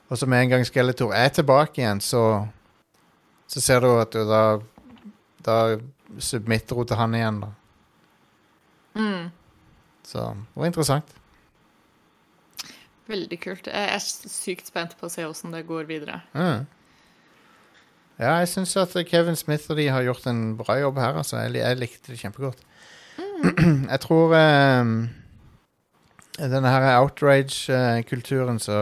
Og 0.09 0.17
så 0.17 0.25
med 0.29 0.41
en 0.43 0.49
gang 0.49 0.65
Skeletor 0.65 1.13
er 1.13 1.29
tilbake 1.29 1.81
igjen, 1.81 2.01
så 2.01 2.47
Så 3.47 3.61
ser 3.61 3.79
du 3.79 3.99
at 4.01 4.13
du 4.13 4.23
da 4.25 4.59
Da 5.45 5.77
submitter 6.19 6.75
hun 6.75 6.87
til 6.87 6.95
han 6.97 7.13
igjen, 7.15 7.41
da. 7.41 7.47
Mm. 8.95 9.29
Så 10.03 10.19
det 10.19 10.55
var 10.55 10.65
interessant. 10.65 11.05
Veldig 13.07 13.37
kult. 13.41 13.67
Jeg 13.67 13.89
er 13.95 13.99
sykt 14.01 14.67
spent 14.67 14.95
på 14.97 15.05
å 15.05 15.09
se 15.13 15.25
åssen 15.27 15.51
det 15.53 15.65
går 15.67 15.83
videre. 15.89 16.21
Mm. 16.33 16.65
Ja, 18.19 18.37
jeg 18.39 18.47
syns 18.49 18.75
at 18.79 18.95
Kevin 19.09 19.35
Smith 19.35 19.69
og 19.69 19.77
de 19.77 19.89
har 19.91 20.01
gjort 20.07 20.25
en 20.31 20.55
bra 20.57 20.77
jobb 20.79 20.97
her. 20.97 21.17
Altså. 21.19 21.37
Jeg, 21.43 21.55
jeg 21.59 21.77
likte 21.77 22.13
det 22.13 22.19
kjempegodt. 22.21 22.63
jeg 23.91 23.99
tror 24.05 24.33
eh, 24.39 24.93
denne 26.37 26.67
her 26.71 26.85
outrage-kulturen 26.99 28.59
så, 28.59 28.75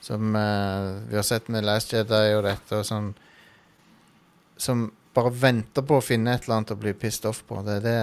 som 0.00 0.36
eh, 0.36 0.90
vi 1.10 1.16
har 1.18 1.26
sett 1.26 1.48
med 1.50 1.66
Last 1.66 1.92
Jedi 1.92 2.34
og 2.36 2.44
dette, 2.46 2.78
og 2.78 2.86
sånn 2.86 3.10
Som 4.60 4.90
bare 5.16 5.32
venter 5.34 5.82
på 5.82 5.96
å 5.98 6.04
finne 6.04 6.34
et 6.36 6.44
eller 6.46 6.60
annet 6.60 6.74
å 6.74 6.78
bli 6.78 6.92
pissed 6.94 7.24
off 7.26 7.40
på. 7.48 7.58
Det 7.66 7.80
er 7.80 7.86
det 7.86 7.96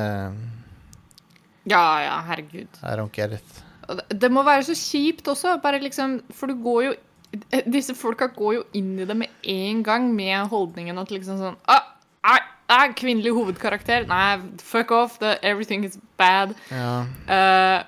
Ja, 1.71 1.84
ja, 2.04 2.17
herregud. 2.28 2.67
I 2.84 2.95
don't 3.00 3.13
get 3.15 3.32
it. 3.38 3.63
Det- 4.10 4.32
må 4.32 4.43
være 4.43 4.65
så 4.67 4.76
kjipt 4.76 5.28
også, 5.32 5.62
bare 5.63 5.80
liksom 5.80 6.21
For 6.36 6.47
du 6.47 6.56
går 6.63 6.82
jo 6.89 6.93
Disse 7.78 7.95
folka 7.95 8.28
går 8.28 8.54
jo 8.58 8.63
inn 8.73 8.97
i 9.00 9.06
det 9.08 9.15
med 9.15 9.30
en 9.43 9.84
gang 9.84 10.10
med 10.15 10.47
holdningen 10.52 10.97
at 11.00 11.12
liksom 11.12 11.39
sånn 11.39 11.58
ah, 11.67 11.84
ah, 12.23 12.39
ah, 12.67 12.88
Kvinnelig 12.97 13.34
hovedkarakter. 13.36 14.08
Nei, 14.10 14.39
fuck 14.63 14.91
off. 14.91 15.17
The, 15.19 15.38
everything 15.41 15.86
is 15.86 15.99
bad. 16.19 16.56
Ja. 16.71 17.06
Uh, 17.27 17.84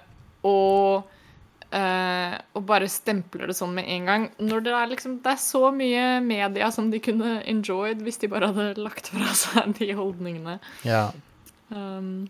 og 0.47 1.09
uh, 1.75 2.35
og 2.55 2.65
bare 2.69 2.89
stempler 2.91 3.49
det 3.49 3.57
sånn 3.59 3.73
med 3.77 3.89
en 3.91 4.09
gang. 4.09 4.27
Når 4.39 4.67
det 4.67 4.75
er 4.75 4.91
liksom 4.93 5.17
Det 5.23 5.33
er 5.33 5.41
så 5.43 5.69
mye 5.75 6.19
media 6.25 6.69
som 6.71 6.91
de 6.91 7.01
kunne 7.03 7.39
enjoyed 7.43 8.03
hvis 8.05 8.21
de 8.23 8.31
bare 8.31 8.51
hadde 8.53 8.83
lagt 8.83 9.11
fra 9.13 9.33
seg 9.37 9.75
de 9.81 9.91
holdningene. 9.97 10.59
ja. 10.87 11.09
Um, 11.69 12.29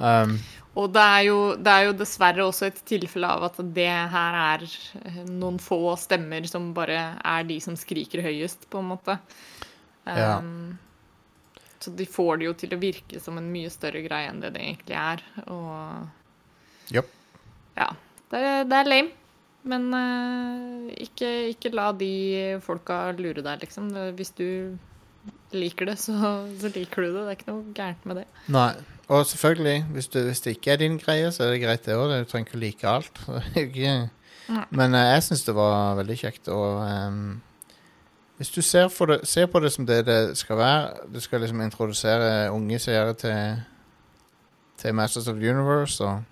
Um, 0.00 0.38
og 0.80 0.92
det 0.94 1.02
er, 1.02 1.22
jo, 1.28 1.38
det 1.60 1.72
er 1.72 1.86
jo 1.88 1.96
dessverre 1.98 2.44
også 2.46 2.70
et 2.70 2.78
tilfelle 2.88 3.28
av 3.28 3.42
at 3.50 3.58
det 3.76 3.90
her 3.90 4.36
er 4.38 4.62
noen 5.28 5.58
få 5.60 5.92
stemmer 6.00 6.46
som 6.48 6.70
bare 6.76 7.02
er 7.20 7.44
de 7.48 7.58
som 7.60 7.76
skriker 7.76 8.22
høyest, 8.24 8.64
på 8.72 8.80
en 8.80 8.88
måte. 8.94 9.18
Ja. 10.06 10.38
Um, 11.80 11.84
Så 11.84 11.90
de 11.96 12.06
får 12.06 12.36
det 12.36 12.44
jo 12.44 12.52
til 12.52 12.74
å 12.76 12.80
virke 12.80 13.20
som 13.20 13.38
en 13.40 13.48
mye 13.52 13.70
større 13.72 14.02
greie 14.04 14.28
enn 14.28 14.40
det 14.40 14.52
det 14.52 14.60
egentlig 14.60 14.96
er. 15.00 15.24
Og 15.48 16.92
yep. 16.92 17.08
ja. 17.76 17.88
Det, 18.30 18.68
det 18.70 18.76
er 18.76 18.90
lame. 18.90 19.16
Men 19.62 19.90
uh, 19.92 20.92
ikke, 20.96 21.50
ikke 21.52 21.72
la 21.76 21.90
de 21.92 22.60
folka 22.64 23.10
lure 23.12 23.42
deg, 23.44 23.60
liksom. 23.60 23.90
Hvis 24.16 24.32
du 24.38 24.76
liker 25.52 25.90
det, 25.90 25.98
så, 26.00 26.14
så 26.60 26.70
liker 26.72 27.02
du 27.02 27.10
det. 27.10 27.24
Det 27.24 27.26
er 27.26 27.38
ikke 27.38 27.50
noe 27.50 27.74
gærent 27.76 28.06
med 28.08 28.22
det. 28.22 28.26
Nei. 28.48 28.72
Og 29.10 29.26
selvfølgelig, 29.26 29.84
hvis, 29.90 30.06
du, 30.08 30.20
hvis 30.28 30.40
det 30.44 30.54
ikke 30.54 30.72
er 30.72 30.80
din 30.84 30.96
greie, 31.00 31.32
så 31.34 31.44
er 31.44 31.54
det 31.54 31.62
greit 31.64 31.84
det 31.84 31.96
òg. 31.98 32.12
Du 32.12 32.30
trenger 32.30 32.46
ikke 32.46 32.58
å 32.60 32.62
like 32.62 32.92
alt. 32.94 33.22
Men 34.78 34.94
uh, 34.94 35.06
jeg 35.10 35.24
syns 35.26 35.44
det 35.48 35.56
var 35.56 35.98
veldig 35.98 36.16
kjekt. 36.20 36.50
Og 36.54 36.80
ehm, 36.86 37.40
hvis 38.40 38.50
du 38.54 38.62
ser, 38.64 38.88
det, 39.06 39.18
ser 39.28 39.50
på 39.52 39.60
det 39.60 39.68
som 39.72 39.84
det 39.84 39.98
det 40.06 40.36
skal 40.38 40.56
være 40.56 41.08
Du 41.12 41.20
skal 41.20 41.42
liksom 41.44 41.60
introdusere 41.60 42.48
unge 42.52 42.78
seere 42.80 43.12
til, 43.14 43.58
til 44.80 44.94
Masters 44.94 45.28
of 45.28 45.36
the 45.36 45.50
Universe 45.50 46.04
og, 46.04 46.22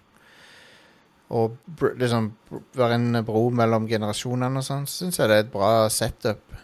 og 1.29 1.59
liksom 2.01 2.31
være 2.75 2.95
en 2.95 3.25
bro 3.27 3.51
mellom 3.51 3.85
generasjonene 3.89 4.63
og 4.63 4.65
sånn, 4.65 4.87
så 4.89 5.05
syns 5.05 5.21
jeg 5.21 5.29
det 5.29 5.37
er 5.37 5.45
et 5.45 5.53
bra 5.53 5.89
setup. 5.93 6.57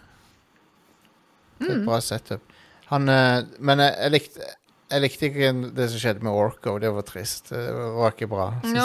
Det 1.61 1.69
er 1.69 1.77
Et 1.77 1.85
bra 1.85 2.01
setup. 2.01 2.57
Han, 2.89 3.09
eh, 3.13 3.45
men 3.61 3.85
jeg, 3.85 3.95
jeg 4.01 4.15
likte 4.17 4.49
jeg 4.95 5.03
likte 5.03 5.27
ikke 5.29 5.49
det 5.77 5.87
som 5.91 6.01
skjedde 6.01 6.25
med 6.27 6.33
Orko. 6.39 6.77
Det 6.83 6.91
var 6.95 7.05
trist. 7.09 7.51
Det 7.51 7.63
var 7.97 8.15
ikke 8.15 8.29
bra, 8.31 8.47
syns. 8.63 8.77
No. 8.79 8.85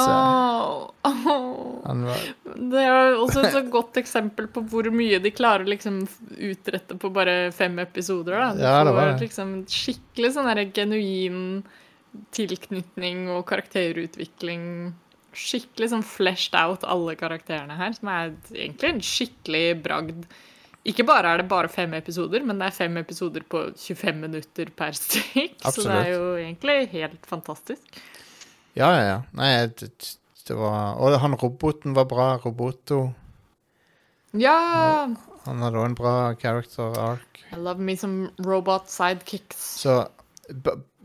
jeg. 1.06 1.20
var, 2.10 2.24
Det 2.74 2.82
er 2.84 3.18
også 3.18 3.44
et 3.46 3.54
så 3.56 3.62
godt 3.78 4.00
eksempel 4.02 4.50
på 4.52 4.64
hvor 4.72 4.90
mye 4.94 5.22
de 5.24 5.32
klarer 5.34 5.66
å 5.66 5.72
liksom 5.72 6.02
utrette 6.50 6.98
på 7.00 7.12
bare 7.14 7.38
fem 7.56 7.78
episoder. 7.86 8.36
Da. 8.38 8.50
Du 8.58 8.64
Ja, 8.66 8.76
det 8.88 8.96
var 8.98 9.14
det. 9.14 9.22
liksom 9.28 9.54
skikkelig 9.70 10.34
sånn 10.36 10.50
der 10.52 10.66
genuin 10.76 11.40
tilknytning 12.36 13.28
og 13.34 13.46
karakterutvikling. 13.50 14.66
Skikkelig 15.38 15.92
sånn 15.94 16.06
fleshed 16.06 16.56
out 16.58 16.86
alle 16.90 17.14
karakterene 17.20 17.78
her, 17.78 17.94
som 17.94 18.10
er 18.12 18.32
egentlig 18.56 18.90
en 18.96 19.04
skikkelig 19.06 19.66
bragd. 19.86 20.24
Ikke 20.90 21.06
bare 21.06 21.34
er 21.36 21.42
det 21.44 21.48
bare 21.52 21.70
fem 21.72 21.94
episoder, 21.98 22.44
men 22.48 22.60
det 22.62 22.70
er 22.70 22.76
fem 22.76 22.96
episoder 23.02 23.44
på 23.46 23.62
25 23.78 24.22
minutter 24.24 24.72
per 24.76 24.96
stykk. 24.98 25.58
Så 25.70 25.84
det 25.86 25.98
er 25.98 26.12
jo 26.16 26.30
egentlig 26.40 26.78
helt 26.96 27.26
fantastisk. 27.30 28.00
ja, 28.78 28.90
ja, 28.96 29.02
ja. 29.10 29.18
Nei, 29.38 29.52
det, 29.80 29.92
det 30.48 30.58
var 30.58 30.98
Og 30.98 31.18
han 31.22 31.36
roboten 31.38 31.94
var 31.98 32.08
bra. 32.10 32.30
Roboto. 32.42 33.02
Ja! 34.38 34.56
Han 35.46 35.62
hadde 35.66 35.80
òg 35.82 35.86
en 35.90 35.98
bra 35.98 36.14
character 36.42 36.98
arc. 37.02 37.44
I 37.54 37.58
love 37.58 37.82
me 37.82 37.96
some 37.98 38.30
robot 38.46 38.90
sidekicks. 38.92 39.62
Så 39.82 40.04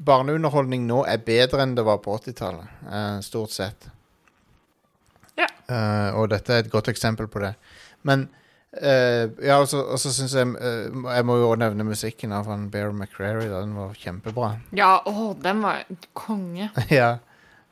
barneunderholdning 0.04 0.86
nå 0.88 1.02
er 1.08 1.20
bedre 1.24 1.62
enn 1.64 1.74
det 1.76 1.84
var 1.86 2.00
på 2.04 2.16
80-tallet. 2.18 2.68
eh, 2.90 3.18
stort 3.24 3.52
sett. 3.54 3.88
Ja. 5.38 5.48
Eh, 5.68 6.10
og 6.18 6.28
dette 6.32 6.52
er 6.54 6.64
et 6.64 6.72
godt 6.72 6.88
eksempel 6.92 7.28
på 7.28 7.40
det. 7.44 7.54
Men 8.02 8.28
eh, 8.80 9.30
Ja, 9.44 9.58
og 9.60 9.68
så 9.70 9.82
så 10.00 10.12
syns 10.12 10.34
jeg 10.34 10.50
uh, 10.54 11.04
Jeg 11.14 11.26
må 11.26 11.38
jo 11.40 11.50
også 11.50 11.60
nevne 11.62 11.86
musikken 11.88 12.32
av 12.32 12.48
han 12.50 12.70
Bear 12.70 12.92
McCrary. 12.92 13.48
Da. 13.48 13.62
Den 13.64 13.76
var 13.78 13.94
kjempebra. 13.98 14.54
Ja, 14.76 14.96
å, 15.06 15.32
den 15.42 15.62
var 15.64 15.84
konge. 16.12 16.70
ja. 16.90 17.16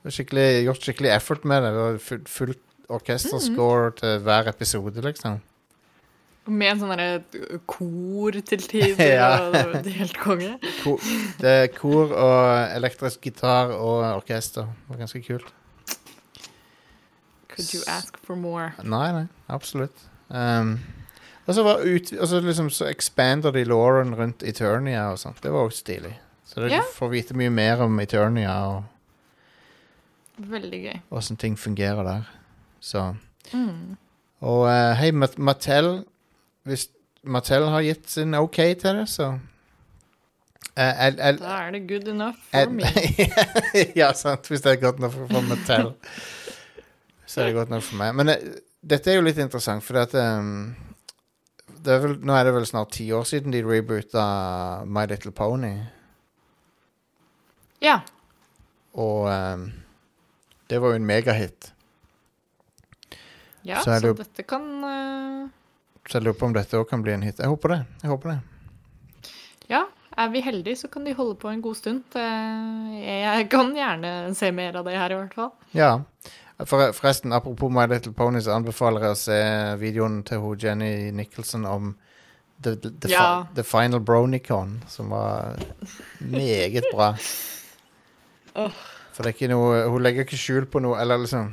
Skikkelig, 0.02 0.64
gjort 0.66 0.82
skikkelig 0.82 1.14
effort 1.14 1.44
med 1.46 1.62
det. 1.62 1.72
Det 1.72 1.86
var 1.86 1.98
fullt, 2.02 2.28
fullt 2.28 2.68
orkesterscore 2.92 3.94
til 4.00 4.20
hver 4.26 4.50
episode, 4.50 5.02
liksom. 5.04 5.40
Med 6.50 6.72
en 6.72 6.80
sånn 6.82 7.60
kor 7.70 8.34
til 8.42 8.64
tider. 8.72 9.02
Ja. 9.14 9.28
og 9.46 9.76
det 9.84 9.94
helt 9.94 10.18
konge. 10.18 10.56
Ko 10.82 10.96
det 11.38 11.56
er 11.64 11.68
kor 11.76 12.10
og 12.10 12.46
elektrisk 12.74 13.28
gitar 13.28 13.74
og 13.76 14.02
orkester. 14.16 14.66
Det 14.66 14.94
var 14.94 15.04
ganske 15.04 15.22
kult. 15.22 15.52
Could 17.52 17.74
you 17.74 17.82
ask 17.86 18.16
for 18.24 18.34
more? 18.34 18.72
Nei, 18.82 19.12
nei, 19.12 19.26
absolutt. 19.52 20.08
Um, 20.32 20.78
og 21.46 21.54
så 21.54 21.62
var 21.66 21.82
ut, 21.84 22.12
og 22.20 22.28
så 22.28 22.40
liksom 22.40 22.70
så 22.70 22.86
expander 22.88 23.52
de 23.52 23.64
Lauren 23.68 24.14
rundt 24.16 24.42
Eternia 24.46 25.10
og 25.12 25.18
sånt. 25.18 25.42
Det 25.42 25.50
var 25.52 25.66
også 25.68 25.78
stilig. 25.84 26.14
Så 26.46 26.60
du 26.60 26.66
Ja. 26.72 26.80
får 26.94 27.08
vite 27.10 27.34
mye 27.34 27.50
mer 27.50 27.82
om 27.82 28.00
Eternia 28.00 28.54
og 28.66 28.84
Veldig 30.38 30.80
gøy. 30.82 31.00
åssen 31.12 31.36
ting 31.36 31.56
fungerer 31.58 32.02
der. 32.04 32.22
Så 32.80 33.14
Mm. 33.52 33.96
Og 34.40 34.60
uh, 34.66 34.94
hei, 34.96 35.10
Mattel 35.10 36.04
Hvis 36.64 36.88
Mattel 37.24 37.62
har 37.68 37.82
gitt 37.82 38.08
sin 38.10 38.34
OK 38.34 38.54
til 38.56 38.96
det, 38.96 39.08
så 39.08 39.28
uh, 39.32 39.38
jeg- 40.76 41.16
jeg- 41.18 41.38
Da 41.38 41.44
er 41.66 41.70
det 41.70 41.88
good 41.88 42.08
enough 42.08 42.36
for 42.50 42.64
for 42.64 42.70
me. 42.70 42.82
ja, 43.96 44.12
sant. 44.12 44.48
Hvis 44.48 44.60
det 44.62 44.72
er 44.72 44.76
godt 44.80 44.98
nok 45.00 45.12
for, 45.12 45.26
for 45.26 45.40
Mattel, 45.40 45.92
så 47.26 47.40
er 47.40 47.44
det 47.46 47.54
godt 47.54 47.70
nok 47.70 47.82
for 47.82 47.96
meg. 47.96 48.14
Men 48.14 48.28
eh, 48.28 48.36
dette 48.82 49.10
er 49.12 49.18
jo 49.20 49.24
litt 49.26 49.38
interessant, 49.38 49.84
for 49.86 50.00
at 50.02 50.14
um, 50.18 50.74
det 51.82 51.92
er 51.96 52.00
vel, 52.02 52.16
Nå 52.26 52.34
er 52.36 52.44
det 52.48 52.54
vel 52.56 52.66
snart 52.68 52.92
ti 52.96 53.06
år 53.14 53.24
siden 53.28 53.54
de 53.54 53.62
reboota 53.66 54.24
My 54.86 55.04
Little 55.10 55.32
Pony. 55.34 55.74
Ja. 57.82 58.00
Og 58.98 59.26
um, 59.30 59.68
det 60.70 60.78
var 60.82 60.92
jo 60.94 61.00
en 61.00 61.06
megahit. 61.08 61.72
ja 63.64 63.80
Så 63.82 63.98
så, 64.00 64.06
jo- 64.12 64.18
dette 64.18 64.42
kan 64.48 64.62
uh... 64.84 65.48
Så 66.08 66.18
jeg 66.18 66.24
lurer 66.26 66.38
på 66.38 66.46
om 66.50 66.54
dette 66.54 66.78
òg 66.78 66.88
kan 66.90 67.02
bli 67.02 67.12
en 67.14 67.22
hit. 67.22 67.38
Jeg 67.38 67.46
håper 67.50 67.68
det. 67.76 67.80
Jeg 68.02 68.10
håper 68.10 68.32
det. 68.32 68.38
Ja, 69.70 69.84
er 70.18 70.32
vi 70.34 70.40
heldige, 70.42 70.76
så 70.80 70.88
kan 70.90 71.04
de 71.06 71.12
holde 71.14 71.36
på 71.38 71.48
en 71.48 71.60
god 71.62 71.76
stund. 71.78 72.02
Jeg 72.18 73.44
kan 73.52 73.70
gjerne 73.76 74.10
se 74.34 74.50
mer 74.52 74.80
av 74.80 74.84
det 74.90 74.96
her, 74.98 75.14
i 75.14 75.18
hvert 75.20 75.36
fall. 75.38 75.52
Ja. 75.78 75.92
For, 76.66 76.92
forresten, 76.92 77.32
apropos 77.32 77.70
My 77.70 77.86
Little 77.90 78.12
Pony, 78.12 78.40
så 78.44 78.54
anbefaler 78.56 79.00
jeg 79.08 79.14
å 79.16 79.18
se 79.20 79.38
videoen 79.80 80.20
til 80.28 80.38
hun 80.44 80.58
Jenny 80.60 81.10
Nicholson 81.16 81.64
om 81.66 81.94
The, 82.62 82.76
the, 82.76 82.90
the, 83.02 83.08
Ja. 83.10 83.22
fi, 83.48 83.54
the 83.56 83.62
Final 83.66 84.00
Bronicon, 84.00 84.76
som 84.88 85.08
var 85.10 85.56
meget 86.20 86.84
bra. 86.92 87.08
For 88.52 89.22
det 89.24 89.26
er 89.26 89.34
ikke 89.34 89.48
noe 89.50 89.80
Hun 89.90 90.02
legger 90.04 90.22
ikke 90.26 90.38
skjul 90.38 90.66
på 90.70 90.80
noe, 90.84 90.98
eller 91.00 91.18
liksom 91.24 91.48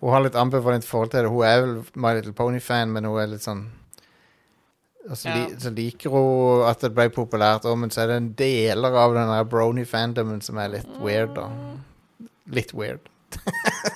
Hun 0.00 0.12
har 0.12 0.24
litt 0.24 0.34
ambivalent 0.40 0.84
forhold 0.88 1.12
til 1.12 1.22
det. 1.24 1.30
Hun 1.30 1.44
er 1.46 1.60
vel 1.62 1.76
My 1.94 2.14
Little 2.16 2.32
Pony-fan, 2.36 2.90
men 2.92 3.04
hun 3.08 3.20
er 3.22 3.30
litt 3.34 3.44
sånn 3.46 3.66
og 5.06 5.14
så, 5.14 5.30
li, 5.30 5.44
Ja. 5.52 5.58
så 5.62 5.70
liker 5.70 6.10
hun 6.10 6.64
at 6.66 6.80
det 6.82 6.88
ble 6.96 7.04
populært 7.14 7.62
men 7.78 7.92
så 7.94 8.00
er 8.02 8.06
det 8.10 8.16
en 8.16 8.32
deler 8.34 8.96
av 8.98 9.14
den 9.14 9.30
brony-fandomen 9.48 10.40
som 10.42 10.58
er 10.58 10.72
litt 10.72 10.88
weird, 10.98 11.36
da. 11.36 11.44
Litt 12.50 12.74
weird. 12.74 13.06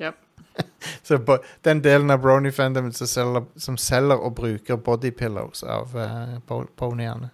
Yep. 0.00 0.14
Så 1.02 1.18
bo- 1.18 1.38
den 1.62 1.82
delen 1.82 2.10
av 2.10 2.18
brony-fandomen 2.22 2.92
som, 2.92 3.06
selger- 3.06 3.46
som 3.60 3.76
selger 3.80 4.20
og 4.22 4.34
bruker 4.38 4.76
bodypillows 4.76 5.62
av 5.64 5.96
uh, 5.96 6.38
ponyene. 6.76 7.30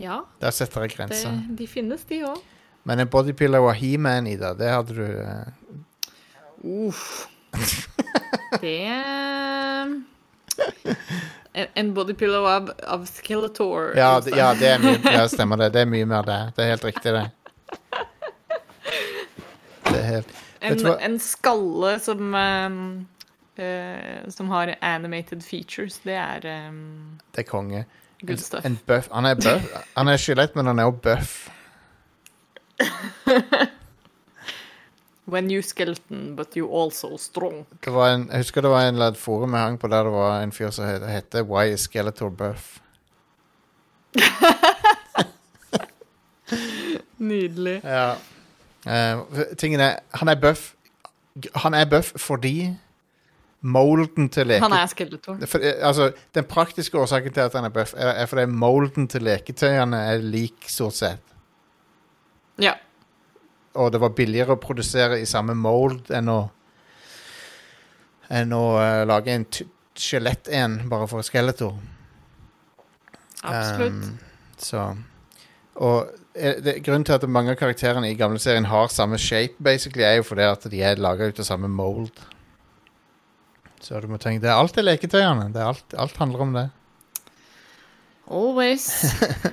Ja, 0.00 0.22
Der 0.40 0.50
setter 0.56 0.80
jeg 0.88 0.96
det, 1.10 1.18
de 1.58 1.66
finnes, 1.68 2.04
de 2.08 2.22
òg. 2.24 2.38
Men 2.88 2.98
en 3.02 3.08
bodypillow 3.12 3.66
av 3.68 3.74
He-Man 3.76 4.26
i 4.30 4.36
det, 4.40 4.54
det 4.58 4.70
hadde 4.72 4.94
du 4.96 5.04
eh, 5.20 5.46
Uff. 6.88 7.28
Det 8.62 8.88
En, 11.52 11.66
en 11.74 11.92
bodypillow 11.94 12.46
av, 12.48 12.70
av 12.86 13.04
Skeletor. 13.10 13.92
ja, 13.98 14.20
det, 14.24 14.30
ja, 14.38 14.52
det 14.54 14.68
er 14.70 14.78
mye 14.84 15.12
Ja, 15.18 15.26
stemmer 15.28 15.56
det. 15.60 15.68
Det 15.74 15.80
er 15.84 15.88
mye 15.92 16.06
mer 16.08 16.22
det. 16.26 16.38
Det 16.56 16.62
er 16.64 16.68
helt 16.72 16.84
riktig, 16.88 17.12
det. 17.12 17.26
Det 19.90 19.98
er 19.98 20.06
helt 20.14 20.30
En, 20.60 20.86
en 20.86 21.18
skalle 21.20 21.94
som 22.04 22.34
ehm, 22.34 23.06
uh, 23.58 24.28
Som 24.28 24.50
har 24.52 24.74
animated 24.80 25.44
features. 25.44 25.98
Det 26.04 26.14
er 26.14 26.68
um, 26.68 27.18
Det 27.34 27.38
er 27.44 27.48
konge. 27.48 27.84
good 28.26 28.38
stuff. 28.38 28.64
En 28.64 28.78
buff 28.86 29.08
Han 29.12 29.24
er 29.26 29.34
buff. 29.34 29.72
Han 29.96 30.08
er 30.08 30.16
skjelett, 30.20 30.54
men 30.56 30.66
han 30.66 30.78
er 30.78 30.84
også 30.84 31.00
buff. 31.02 31.48
When 35.30 35.50
you 35.50 35.62
skeleton, 35.62 36.36
but 36.36 36.56
you 36.56 36.82
also 36.82 37.16
strong. 37.16 37.66
Det 37.84 37.92
var 37.92 38.14
en, 38.14 38.28
jeg 38.32 38.36
husker 38.42 38.60
det 38.60 38.70
var 38.70 38.88
en 38.88 38.94
eller 38.94 39.12
forum 39.14 39.54
jeg 39.54 39.62
hang 39.62 39.78
på 39.78 39.88
der 39.88 40.02
det 40.04 40.12
var 40.12 40.42
en 40.42 40.52
fyr 40.52 40.70
som 40.74 40.84
het, 40.88 41.02
hette 41.06 41.42
Why 41.46 41.70
is 41.74 41.80
Skeletor 41.86 42.30
buff? 42.30 42.80
Nydelig. 47.16 47.80
Ja. 47.84 48.14
Eh, 48.86 49.42
tingen 49.60 49.80
er 49.80 49.98
Han 50.16 50.28
er 50.32 50.38
buff 50.40 50.70
Han 51.60 51.74
er 51.76 51.84
buff 51.84 52.14
fordi 52.16 52.70
molden 53.60 54.30
til 54.32 54.48
leke... 54.48 54.64
Han 54.64 54.72
er 54.72 54.86
Skeletor. 54.88 55.36
For, 55.44 55.60
eh, 55.60 55.86
altså, 55.86 56.12
den 56.34 56.46
praktiske 56.48 56.98
årsaken 56.98 57.32
til 57.32 57.40
at 57.44 57.52
han 57.52 57.66
er 57.68 57.72
buff, 57.74 57.92
er, 57.92 58.14
er 58.22 58.26
fordi 58.26 58.46
molden 58.48 59.08
til 59.08 59.26
leketøyene 59.28 59.98
er 60.14 60.22
lik, 60.24 60.64
stort 60.68 60.96
sett. 60.96 61.34
Ja. 62.56 62.72
Og 63.74 63.92
det 63.92 64.00
var 64.00 64.14
billigere 64.16 64.56
å 64.56 64.60
produsere 64.60 65.20
i 65.20 65.28
samme 65.28 65.54
mold 65.54 66.08
enn 66.14 66.32
å 66.32 66.40
Enn 68.30 68.52
å 68.54 68.64
uh, 68.78 69.02
lage 69.10 69.32
en 69.34 69.44
skjelett 69.98 70.46
en 70.54 70.76
bare 70.86 71.08
for 71.10 71.26
Skeletor. 71.26 71.72
Absolutt. 73.42 74.04
Um, 74.06 74.12
så 74.54 74.84
Og 75.76 76.10
eh, 76.34 76.58
det, 76.64 76.80
grunnen 76.86 77.06
til 77.06 77.16
at 77.16 77.28
mange 77.28 77.54
av 77.54 77.60
karakterene 77.60 78.10
i 78.10 78.18
gamle 78.18 78.40
serien 78.42 78.68
har 78.70 78.90
samme 78.92 79.18
shape, 79.18 79.54
basically, 79.62 80.04
er 80.04 80.18
jo 80.20 80.26
fordi 80.26 80.48
at 80.48 80.66
de 80.72 80.82
er 80.82 81.00
laga 81.00 81.30
ut 81.30 81.40
av 81.40 81.46
samme 81.46 81.70
mold. 81.70 82.10
Så 83.80 84.00
du 84.00 84.10
må 84.10 84.18
tenke 84.20 84.44
Det 84.44 84.50
er 84.50 84.60
alt 84.60 84.76
det 84.76 84.84
leketøyene. 84.84 85.48
Det 85.54 85.62
er 85.62 85.70
alt, 85.72 85.94
alt 85.96 86.16
handler 86.20 86.44
om 86.44 86.52
det. 86.58 86.68
Always. 88.30 88.90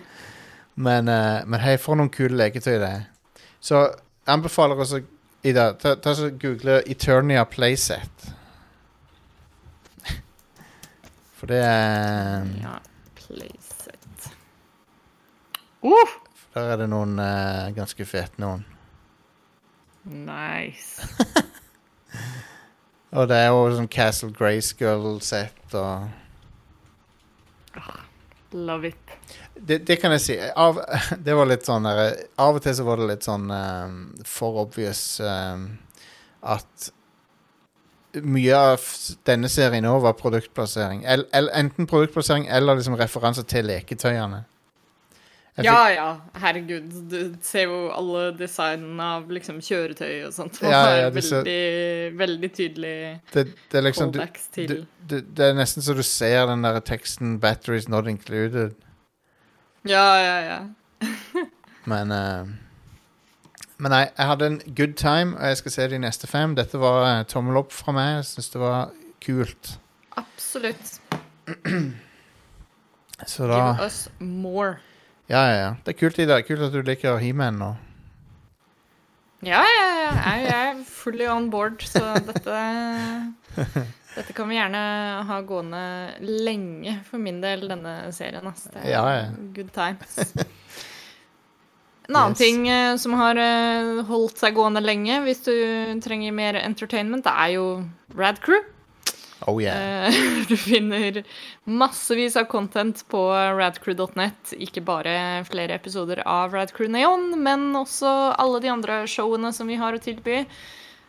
Men, 0.77 1.07
uh, 1.09 1.41
men 1.49 1.57
hei, 1.63 1.73
for 1.81 1.97
noen 1.97 2.11
kule 2.13 2.37
leketøy 2.37 2.75
det 2.77 2.85
er. 2.85 3.05
Så 3.57 3.79
anbefaler 4.29 4.77
også 4.77 4.99
Ida, 5.41 5.71
ta, 5.79 5.95
ta 5.97 6.13
så 6.13 6.29
google 6.29 6.83
Eternia 6.85 7.45
Playset. 7.49 8.27
For 11.39 11.49
det 11.49 11.63
er 11.63 12.45
ja. 12.61 12.75
Playset. 13.17 13.66
Uh! 15.85 16.15
Der 16.55 16.73
er 16.73 16.81
det 16.81 16.87
noen 16.89 17.19
uh, 17.21 17.67
ganske 17.75 18.07
fete 18.07 18.41
noen. 18.41 18.63
Nice. 20.07 21.03
Og 23.17 23.27
det 23.29 23.37
er 23.39 23.51
jo 23.51 23.67
sånn 23.75 23.89
Castle 23.91 24.31
Grayskull-sett 24.35 25.75
og 25.77 26.07
Love 28.51 28.87
it. 28.87 28.95
det, 29.53 29.79
det 29.87 29.97
kan 30.01 30.13
jeg 30.15 30.23
si. 30.23 30.35
Av, 30.39 30.79
det 31.25 31.35
var 31.35 31.49
litt 31.49 31.67
sånn 31.67 31.87
der, 31.87 32.15
Av 32.39 32.57
og 32.57 32.63
til 32.63 32.75
så 32.77 32.85
var 32.87 33.01
det 33.01 33.09
litt 33.11 33.27
sånn 33.27 33.49
um, 33.51 33.97
for 34.27 34.61
obvious 34.63 35.19
um, 35.23 35.73
at 36.47 36.91
mye 38.23 38.55
av 38.55 38.85
denne 39.27 39.49
serien 39.51 39.85
òg 39.85 39.99
var 40.07 40.15
produktplassering. 40.17 41.03
El, 41.05 41.27
el, 41.37 41.51
enten 41.53 41.89
produktplassering 41.89 42.47
eller 42.49 42.79
liksom 42.79 42.95
referanser 42.97 43.45
til 43.49 43.67
leketøyene. 43.69 44.45
Jeg 45.57 45.65
Ja, 45.65 45.87
ja. 45.89 46.07
Herregud. 46.37 46.91
Du 47.09 47.35
ser 47.41 47.63
jo 47.65 47.77
alle 47.89 48.27
designene 48.37 49.01
av 49.15 49.31
liksom 49.33 49.57
kjøretøy 49.65 50.27
og 50.27 50.33
sånt. 50.35 50.59
Ja, 50.61 50.67
og 50.67 50.73
ja, 50.73 51.07
er 51.07 51.15
disse- 51.15 51.39
veldig, 51.39 52.17
veldig 52.19 52.49
tydelig 52.53 53.21
det, 53.33 53.47
det 53.71 53.79
er 53.79 53.81
liksom 53.87 54.11
du, 54.11 54.19
callbacks 54.19 54.47
til 54.53 54.67
du, 54.69 54.85
det, 55.09 55.23
det 55.37 55.47
er 55.47 55.57
nesten 55.57 55.81
så 55.81 55.95
du 55.97 56.03
ser 56.05 56.45
den 56.51 56.61
der 56.61 56.77
teksten 56.79 57.39
'Batteries 57.41 57.89
not 57.89 58.05
included'. 58.05 58.75
Ja, 59.87 60.05
ja, 60.21 60.37
ja. 60.45 60.59
Men 61.85 62.11
uh, 62.11 62.47
Men 63.79 63.91
nei, 63.91 64.05
jeg 64.17 64.25
hadde 64.27 64.45
en 64.45 64.61
good 64.77 64.93
time, 64.97 65.37
og 65.37 65.43
jeg 65.47 65.57
skal 65.57 65.71
se 65.71 65.87
de 65.89 65.99
neste 65.99 66.27
fem. 66.27 66.55
Dette 66.55 66.77
var 66.81 67.19
uh, 67.19 67.23
tommel 67.25 67.57
opp 67.57 67.71
fra 67.71 67.91
meg. 67.93 68.15
Jeg 68.15 68.25
syns 68.25 68.49
det 68.49 68.61
var 68.61 68.91
kult. 69.25 69.79
Absolutt. 70.17 70.99
Så 73.25 73.47
da 73.47 73.57
Give 73.73 73.85
us 73.85 74.09
more. 74.19 74.75
Ja, 75.27 75.41
ja, 75.49 75.55
ja. 75.59 75.69
Det 75.83 75.93
er 75.95 75.99
kult, 75.99 76.19
Ida. 76.23 76.37
Kult 76.47 76.61
at 76.69 76.71
du 76.75 76.81
liker 76.87 77.17
He-Man 77.19 77.57
nå. 77.59 77.73
Ja, 79.45 79.59
ja, 79.61 79.87
ja. 80.01 80.11
Jeg, 80.15 80.45
jeg 80.47 80.67
er 80.71 80.83
fully 80.89 81.27
on 81.29 81.49
board, 81.53 81.83
så 81.85 82.01
dette 82.25 82.61
Dette 84.17 84.33
kan 84.33 84.47
vi 84.49 84.55
gjerne 84.57 84.79
ha 85.29 85.35
gående 85.45 85.81
lenge 86.25 86.95
for 87.05 87.21
min 87.21 87.37
del, 87.43 87.67
denne 87.69 87.91
serien. 88.15 88.47
Altså. 88.49 88.71
Det 88.73 88.81
er 88.81 88.89
Ja, 88.95 89.03
ja. 89.13 89.27
good 89.53 89.69
times. 89.75 90.31
En 92.07 92.15
annen 92.15 92.31
Yes. 92.33 92.39
ting 92.39 92.63
eh, 92.71 92.95
som 92.97 93.13
har 93.19 93.35
eh, 93.37 93.99
holdt 94.07 94.39
seg 94.39 94.55
gående 94.57 94.81
lenge, 94.81 95.19
hvis 95.27 95.43
du 95.45 95.51
trenger 96.01 96.31
mer 96.33 96.55
entertainment, 96.63 97.25
det 97.27 97.33
er 97.35 97.51
jo 97.59 97.67
Rad 98.17 98.39
Crew. 98.41 98.63
Oh 99.45 99.61
yeah. 99.61 100.07
Eh, 100.07 100.45
Du 100.49 100.57
finner 100.57 101.23
massevis 101.63 102.35
av 102.35 102.47
content 102.49 103.03
på 103.11 103.21
radcrew.net. 103.59 104.55
Ikke 104.57 104.81
bare 104.81 105.43
flere 105.49 105.77
episoder 105.77 106.23
av 106.25 106.55
Radcrew 106.55 106.89
Neon, 106.91 107.33
men 107.43 107.69
også 107.75 108.09
alle 108.39 108.63
de 108.63 108.71
andre 108.73 109.03
showene 109.09 109.53
som 109.53 109.69
vi 109.69 109.77
har 109.79 109.93
å 109.93 110.01
tilby. 110.01 110.45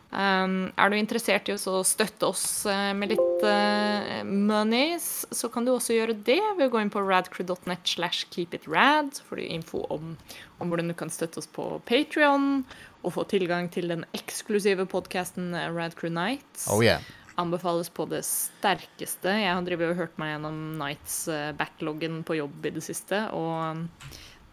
Um, 0.09 0.71
er 0.73 0.89
du 0.89 0.95
interessert 0.97 1.51
i 1.51 1.53
å 1.53 1.81
støtte 1.85 2.31
oss 2.31 2.65
eh, 2.65 2.95
med 2.97 3.11
litt 3.11 3.43
uh, 3.45 4.23
monies, 4.25 5.27
så 5.29 5.51
kan 5.53 5.67
du 5.67 5.75
også 5.75 5.99
gjøre 5.99 6.15
det 6.25 6.39
ved 6.57 6.63
å 6.65 6.71
gå 6.73 6.81
inn 6.81 6.89
på 6.89 7.03
radcrew.net 7.05 7.85
slash 7.85 8.25
keepitrad. 8.33 9.13
Så 9.13 9.27
får 9.27 9.37
du 9.37 9.45
info 9.45 9.83
om, 9.93 10.15
om 10.57 10.71
hvordan 10.71 10.89
du 10.89 10.95
kan 10.97 11.13
støtte 11.13 11.43
oss 11.43 11.49
på 11.53 11.75
Patrion, 11.85 12.63
og 13.05 13.13
få 13.15 13.27
tilgang 13.29 13.69
til 13.71 13.93
den 13.93 14.01
eksklusive 14.17 14.89
podkasten 14.89 15.53
Radcrew 15.71 16.11
Nights 16.11 16.65
Oh 16.67 16.81
yeah. 16.83 17.05
Anbefales 17.39 17.89
på 17.93 18.05
det 18.11 18.21
sterkeste. 18.27 19.31
Jeg 19.41 19.53
har 19.53 19.63
drevet 19.65 19.93
og 19.93 20.01
hørt 20.03 20.19
meg 20.21 20.33
gjennom 20.33 20.59
Nights-backloggen 20.79 22.21
på 22.27 22.39
jobb 22.41 22.67
i 22.69 22.73
det 22.75 22.83
siste, 22.85 23.25
og 23.35 23.85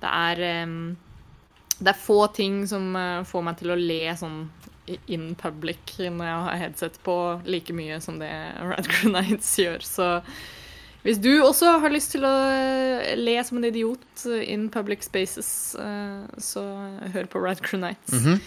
det 0.03 0.13
er 0.13 0.47
Det 1.77 1.93
er 1.93 1.99
få 2.01 2.27
ting 2.33 2.63
som 2.67 2.97
eh, 2.97 3.25
får 3.29 3.43
meg 3.45 3.59
til 3.61 3.75
å 3.75 3.77
le 3.77 4.01
sånn 4.17 4.47
in 5.13 5.35
public 5.35 5.97
når 5.99 6.25
jeg 6.25 6.45
har 6.47 6.61
headset 6.63 6.99
på, 7.05 7.17
like 7.45 7.75
mye 7.77 7.99
som 8.01 8.21
det 8.21 8.31
Radcrew 8.63 9.13
Nights 9.17 9.51
gjør. 9.61 9.85
Så 9.85 10.07
hvis 11.07 11.21
du 11.23 11.31
også 11.39 11.77
har 11.83 11.93
lyst 11.95 12.15
til 12.17 12.25
å 12.27 12.35
eh, 12.51 13.13
le 13.19 13.37
som 13.47 13.61
en 13.61 13.69
idiot 13.69 14.25
in 14.43 14.69
public 14.75 15.05
spaces, 15.07 15.51
eh, 15.79 16.25
så 16.43 16.65
hør 17.15 17.29
på 17.31 17.43
Radcrew 17.45 17.79
Nights. 17.83 18.15
Eh, 18.17 18.41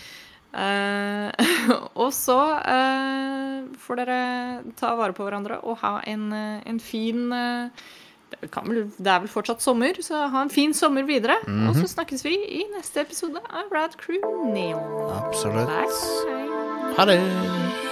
og 2.04 2.10
så 2.16 2.40
eh, 2.58 3.66
får 3.78 4.02
dere 4.02 4.20
ta 4.80 4.96
vare 4.98 5.14
på 5.14 5.26
hverandre 5.28 5.60
og 5.62 5.78
ha 5.84 6.00
en, 6.10 6.30
eh, 6.34 6.62
en 6.70 6.80
fin 6.82 7.28
eh, 7.36 7.84
det, 8.30 8.50
kan 8.54 8.66
vel, 8.70 8.88
det 8.98 9.10
er 9.10 9.24
vel 9.24 9.32
fortsatt 9.32 9.62
sommer, 9.62 9.98
så 10.06 10.28
ha 10.30 10.46
en 10.46 10.54
fin 10.54 10.74
sommer 10.78 11.08
videre. 11.08 11.40
Og 11.66 11.74
så 11.80 11.90
snakkes 11.96 12.26
vi 12.28 12.36
i 12.62 12.64
neste 12.76 13.02
episode 13.02 13.42
av 13.50 13.74
Rad 13.74 13.98
Crew 13.98 14.22
Neon. 14.54 15.10
Absolutt. 15.18 15.66
Bye. 15.66 16.94
Ha 16.98 17.10
det. 17.10 17.89